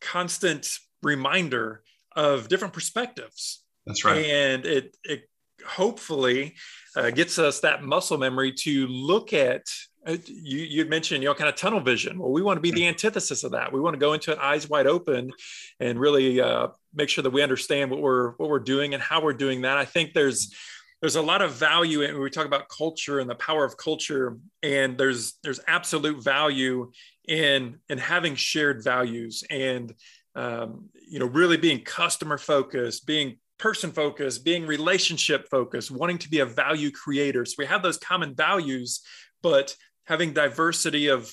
constant 0.00 0.78
reminder 1.02 1.82
of 2.14 2.48
different 2.48 2.72
perspectives 2.72 3.64
that's 3.86 4.04
right. 4.04 4.24
And 4.24 4.66
it, 4.66 4.96
it 5.04 5.22
hopefully 5.66 6.56
uh, 6.96 7.10
gets 7.10 7.38
us 7.38 7.60
that 7.60 7.82
muscle 7.82 8.18
memory 8.18 8.52
to 8.52 8.86
look 8.86 9.32
at 9.32 9.62
uh, 10.06 10.16
you 10.26 10.58
you 10.60 10.84
mentioned 10.86 11.22
you 11.22 11.28
know 11.28 11.34
kind 11.34 11.48
of 11.48 11.56
tunnel 11.56 11.80
vision. 11.80 12.18
Well 12.18 12.30
we 12.30 12.42
want 12.42 12.56
to 12.56 12.62
be 12.62 12.70
the 12.70 12.86
antithesis 12.86 13.44
of 13.44 13.52
that. 13.52 13.72
We 13.72 13.80
want 13.80 13.94
to 13.94 13.98
go 13.98 14.14
into 14.14 14.32
it 14.32 14.38
eyes 14.38 14.68
wide 14.68 14.86
open 14.86 15.30
and 15.78 16.00
really 16.00 16.40
uh, 16.40 16.68
make 16.94 17.10
sure 17.10 17.22
that 17.22 17.30
we 17.30 17.42
understand 17.42 17.90
what 17.90 18.00
we're 18.00 18.30
what 18.32 18.48
we're 18.48 18.60
doing 18.60 18.94
and 18.94 19.02
how 19.02 19.22
we're 19.22 19.34
doing 19.34 19.62
that. 19.62 19.76
I 19.76 19.84
think 19.84 20.14
there's 20.14 20.54
there's 21.00 21.16
a 21.16 21.22
lot 21.22 21.42
of 21.42 21.52
value 21.52 22.02
in 22.02 22.14
when 22.14 22.22
we 22.22 22.30
talk 22.30 22.46
about 22.46 22.68
culture 22.68 23.20
and 23.20 23.28
the 23.28 23.34
power 23.34 23.64
of 23.64 23.76
culture 23.76 24.38
and 24.62 24.96
there's 24.96 25.34
there's 25.42 25.60
absolute 25.66 26.22
value 26.22 26.90
in 27.28 27.78
in 27.88 27.98
having 27.98 28.34
shared 28.34 28.82
values 28.82 29.44
and 29.50 29.94
um, 30.34 30.88
you 31.08 31.18
know 31.18 31.26
really 31.26 31.56
being 31.56 31.82
customer 31.82 32.38
focused 32.38 33.06
being 33.06 33.36
person 33.60 33.92
focused, 33.92 34.44
being 34.44 34.66
relationship 34.66 35.48
focused, 35.50 35.90
wanting 35.90 36.18
to 36.18 36.30
be 36.30 36.40
a 36.40 36.46
value 36.46 36.90
creator. 36.90 37.44
So 37.44 37.54
we 37.58 37.66
have 37.66 37.82
those 37.82 37.98
common 37.98 38.34
values, 38.34 39.02
but 39.42 39.76
having 40.04 40.32
diversity 40.32 41.08
of 41.08 41.32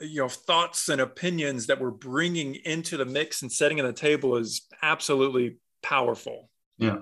you 0.00 0.22
know 0.22 0.28
thoughts 0.28 0.88
and 0.88 1.00
opinions 1.00 1.66
that 1.66 1.80
we're 1.80 1.90
bringing 1.90 2.54
into 2.54 2.96
the 2.96 3.04
mix 3.04 3.42
and 3.42 3.52
setting 3.52 3.80
on 3.80 3.86
the 3.86 3.92
table 3.92 4.36
is 4.36 4.66
absolutely 4.82 5.58
powerful. 5.82 6.48
Yeah. 6.78 6.98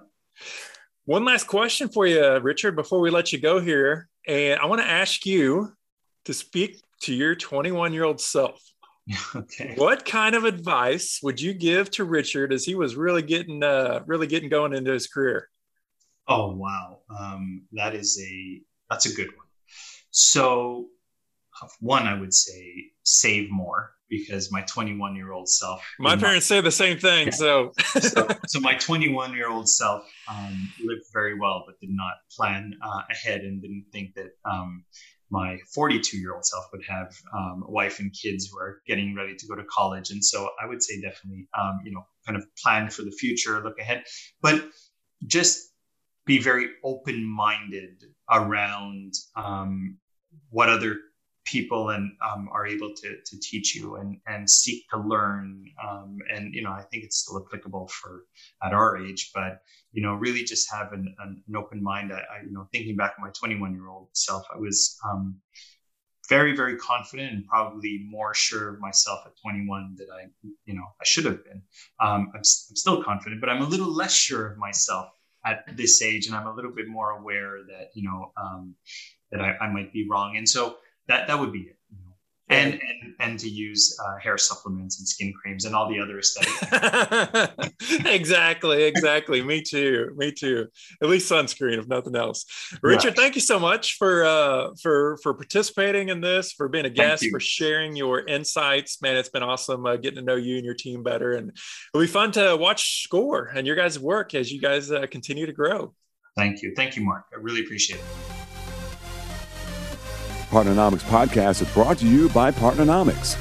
One 1.04 1.24
last 1.24 1.46
question 1.46 1.88
for 1.88 2.06
you, 2.06 2.38
Richard, 2.40 2.76
before 2.76 3.00
we 3.00 3.10
let 3.10 3.32
you 3.32 3.40
go 3.40 3.60
here. 3.60 4.08
And 4.26 4.60
I 4.60 4.66
want 4.66 4.80
to 4.80 4.88
ask 4.88 5.26
you 5.26 5.72
to 6.24 6.34
speak 6.34 6.80
to 7.02 7.14
your 7.14 7.34
21 7.34 7.92
year 7.92 8.04
old 8.04 8.20
self. 8.20 8.60
okay. 9.34 9.74
What 9.76 10.04
kind 10.04 10.34
of 10.34 10.44
advice 10.44 11.20
would 11.22 11.40
you 11.40 11.54
give 11.54 11.90
to 11.92 12.04
Richard 12.04 12.52
as 12.52 12.64
he 12.64 12.74
was 12.74 12.96
really 12.96 13.22
getting 13.22 13.62
uh, 13.62 14.00
really 14.06 14.26
getting 14.26 14.48
going 14.48 14.72
into 14.72 14.92
his 14.92 15.06
career? 15.06 15.48
Oh 16.28 16.54
wow, 16.54 17.00
um, 17.18 17.62
that 17.72 17.94
is 17.94 18.20
a 18.22 18.60
that's 18.88 19.06
a 19.06 19.14
good 19.14 19.28
one. 19.28 19.46
So, 20.10 20.88
one 21.80 22.06
I 22.06 22.18
would 22.18 22.32
say 22.32 22.92
save 23.02 23.50
more 23.50 23.92
because 24.08 24.52
my 24.52 24.60
21 24.62 25.16
year 25.16 25.32
old 25.32 25.48
self. 25.48 25.82
My 25.98 26.16
parents 26.16 26.50
not, 26.50 26.56
say 26.56 26.60
the 26.60 26.70
same 26.70 26.98
thing. 26.98 27.28
Yeah. 27.28 27.32
So. 27.32 27.72
so, 27.98 28.28
so 28.46 28.60
my 28.60 28.74
21 28.74 29.32
year 29.32 29.48
old 29.48 29.68
self 29.68 30.04
um, 30.28 30.70
lived 30.84 31.04
very 31.12 31.38
well, 31.38 31.64
but 31.66 31.80
did 31.80 31.90
not 31.90 32.12
plan 32.30 32.74
uh, 32.82 33.00
ahead 33.10 33.40
and 33.40 33.62
didn't 33.62 33.86
think 33.90 34.14
that 34.14 34.32
um, 34.44 34.84
my 35.32 35.58
42 35.74 36.18
year 36.18 36.34
old 36.34 36.44
self 36.44 36.66
would 36.72 36.84
have 36.86 37.16
um, 37.34 37.64
a 37.66 37.70
wife 37.70 37.98
and 37.98 38.12
kids 38.12 38.50
who 38.52 38.58
are 38.58 38.82
getting 38.86 39.16
ready 39.16 39.34
to 39.34 39.46
go 39.46 39.56
to 39.56 39.64
college. 39.64 40.10
And 40.10 40.22
so 40.22 40.50
I 40.62 40.66
would 40.66 40.82
say 40.82 41.00
definitely, 41.00 41.48
um, 41.58 41.80
you 41.84 41.90
know, 41.90 42.02
kind 42.26 42.36
of 42.36 42.44
plan 42.62 42.90
for 42.90 43.02
the 43.02 43.10
future, 43.10 43.60
look 43.64 43.78
ahead, 43.78 44.04
but 44.42 44.62
just 45.26 45.72
be 46.26 46.38
very 46.38 46.68
open 46.84 47.24
minded 47.24 48.04
around 48.30 49.14
um, 49.34 49.96
what 50.50 50.68
other 50.68 50.98
people 51.44 51.90
and 51.90 52.12
um, 52.24 52.48
are 52.52 52.66
able 52.66 52.92
to, 52.94 53.16
to 53.24 53.40
teach 53.40 53.74
you 53.74 53.96
and, 53.96 54.18
and 54.26 54.48
seek 54.48 54.88
to 54.90 54.98
learn. 54.98 55.64
Um, 55.82 56.18
and, 56.32 56.54
you 56.54 56.62
know, 56.62 56.70
I 56.70 56.82
think 56.82 57.04
it's 57.04 57.18
still 57.18 57.44
applicable 57.44 57.88
for 57.88 58.24
at 58.62 58.72
our 58.72 58.96
age, 58.96 59.30
but, 59.34 59.62
you 59.92 60.02
know, 60.02 60.14
really 60.14 60.44
just 60.44 60.70
have 60.72 60.92
an, 60.92 61.14
an, 61.18 61.42
an 61.46 61.56
open 61.56 61.82
mind. 61.82 62.12
I, 62.12 62.18
I, 62.18 62.44
you 62.44 62.52
know, 62.52 62.68
thinking 62.72 62.96
back 62.96 63.14
my 63.18 63.30
21 63.30 63.74
year 63.74 63.88
old 63.88 64.08
self, 64.12 64.44
I 64.54 64.58
was 64.58 64.98
um, 65.10 65.36
very, 66.28 66.54
very 66.54 66.76
confident 66.76 67.32
and 67.32 67.46
probably 67.46 68.06
more 68.08 68.34
sure 68.34 68.74
of 68.74 68.80
myself 68.80 69.20
at 69.26 69.32
21 69.42 69.96
that 69.98 70.06
I, 70.14 70.28
you 70.64 70.74
know, 70.74 70.84
I 71.00 71.04
should 71.04 71.24
have 71.24 71.44
been. 71.44 71.62
Um, 72.00 72.30
I'm, 72.34 72.36
I'm 72.36 72.44
still 72.44 73.02
confident, 73.02 73.40
but 73.40 73.50
I'm 73.50 73.62
a 73.62 73.68
little 73.68 73.92
less 73.92 74.14
sure 74.14 74.52
of 74.52 74.58
myself 74.58 75.08
at 75.44 75.64
this 75.76 76.00
age. 76.02 76.26
And 76.26 76.36
I'm 76.36 76.46
a 76.46 76.54
little 76.54 76.72
bit 76.72 76.86
more 76.88 77.10
aware 77.10 77.58
that, 77.68 77.90
you 77.94 78.08
know, 78.08 78.32
um, 78.36 78.74
that 79.30 79.40
I, 79.40 79.56
I 79.60 79.72
might 79.72 79.92
be 79.92 80.06
wrong. 80.08 80.36
And 80.36 80.48
so, 80.48 80.76
that 81.08 81.26
that 81.28 81.38
would 81.38 81.52
be 81.52 81.60
it. 81.60 81.76
You 81.90 81.98
know? 82.04 82.12
and, 82.52 82.74
and 82.74 83.14
and 83.20 83.38
to 83.38 83.48
use 83.48 83.96
uh, 84.04 84.18
hair 84.18 84.36
supplements 84.36 84.98
and 84.98 85.08
skin 85.08 85.32
creams 85.32 85.64
and 85.64 85.74
all 85.74 85.88
the 85.88 86.00
other 86.00 86.18
aesthetic. 86.18 87.72
exactly, 88.06 88.84
exactly. 88.84 89.42
Me 89.42 89.62
too. 89.62 90.12
Me 90.16 90.32
too. 90.32 90.66
At 91.02 91.08
least 91.08 91.30
sunscreen, 91.30 91.78
if 91.78 91.86
nothing 91.86 92.16
else. 92.16 92.44
Richard, 92.82 93.16
thank 93.16 93.34
you 93.34 93.40
so 93.40 93.58
much 93.58 93.96
for 93.96 94.24
uh, 94.24 94.70
for 94.80 95.18
for 95.22 95.34
participating 95.34 96.08
in 96.08 96.20
this, 96.20 96.52
for 96.52 96.68
being 96.68 96.84
a 96.84 96.90
guest, 96.90 97.26
for 97.30 97.40
sharing 97.40 97.96
your 97.96 98.26
insights. 98.26 99.00
Man, 99.00 99.16
it's 99.16 99.28
been 99.28 99.42
awesome 99.42 99.86
uh, 99.86 99.96
getting 99.96 100.16
to 100.16 100.22
know 100.22 100.36
you 100.36 100.56
and 100.56 100.64
your 100.64 100.74
team 100.74 101.02
better, 101.02 101.34
and 101.34 101.50
it'll 101.94 102.02
be 102.02 102.06
fun 102.06 102.32
to 102.32 102.56
watch 102.56 103.04
SCOR 103.04 103.52
and 103.54 103.66
your 103.66 103.76
guys' 103.76 103.98
work 103.98 104.34
as 104.34 104.52
you 104.52 104.60
guys 104.60 104.90
uh, 104.90 105.06
continue 105.10 105.46
to 105.46 105.52
grow. 105.52 105.94
Thank 106.36 106.62
you, 106.62 106.74
thank 106.74 106.96
you, 106.96 107.04
Mark. 107.04 107.26
I 107.32 107.36
really 107.36 107.60
appreciate 107.60 108.00
it. 108.00 108.41
Partnernomics 110.52 111.00
podcast 111.04 111.62
is 111.62 111.72
brought 111.72 111.96
to 111.96 112.06
you 112.06 112.28
by 112.28 112.50
Partnernomics. 112.50 113.38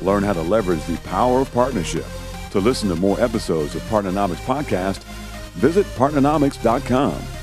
Learn 0.00 0.22
how 0.22 0.32
to 0.32 0.40
leverage 0.40 0.82
the 0.86 0.96
power 1.00 1.40
of 1.42 1.52
partnership. 1.52 2.06
To 2.52 2.60
listen 2.60 2.88
to 2.88 2.96
more 2.96 3.20
episodes 3.20 3.74
of 3.74 3.82
Partnernomics 3.90 4.42
podcast, 4.46 5.04
visit 5.56 5.84
partnernomics.com. 5.96 7.35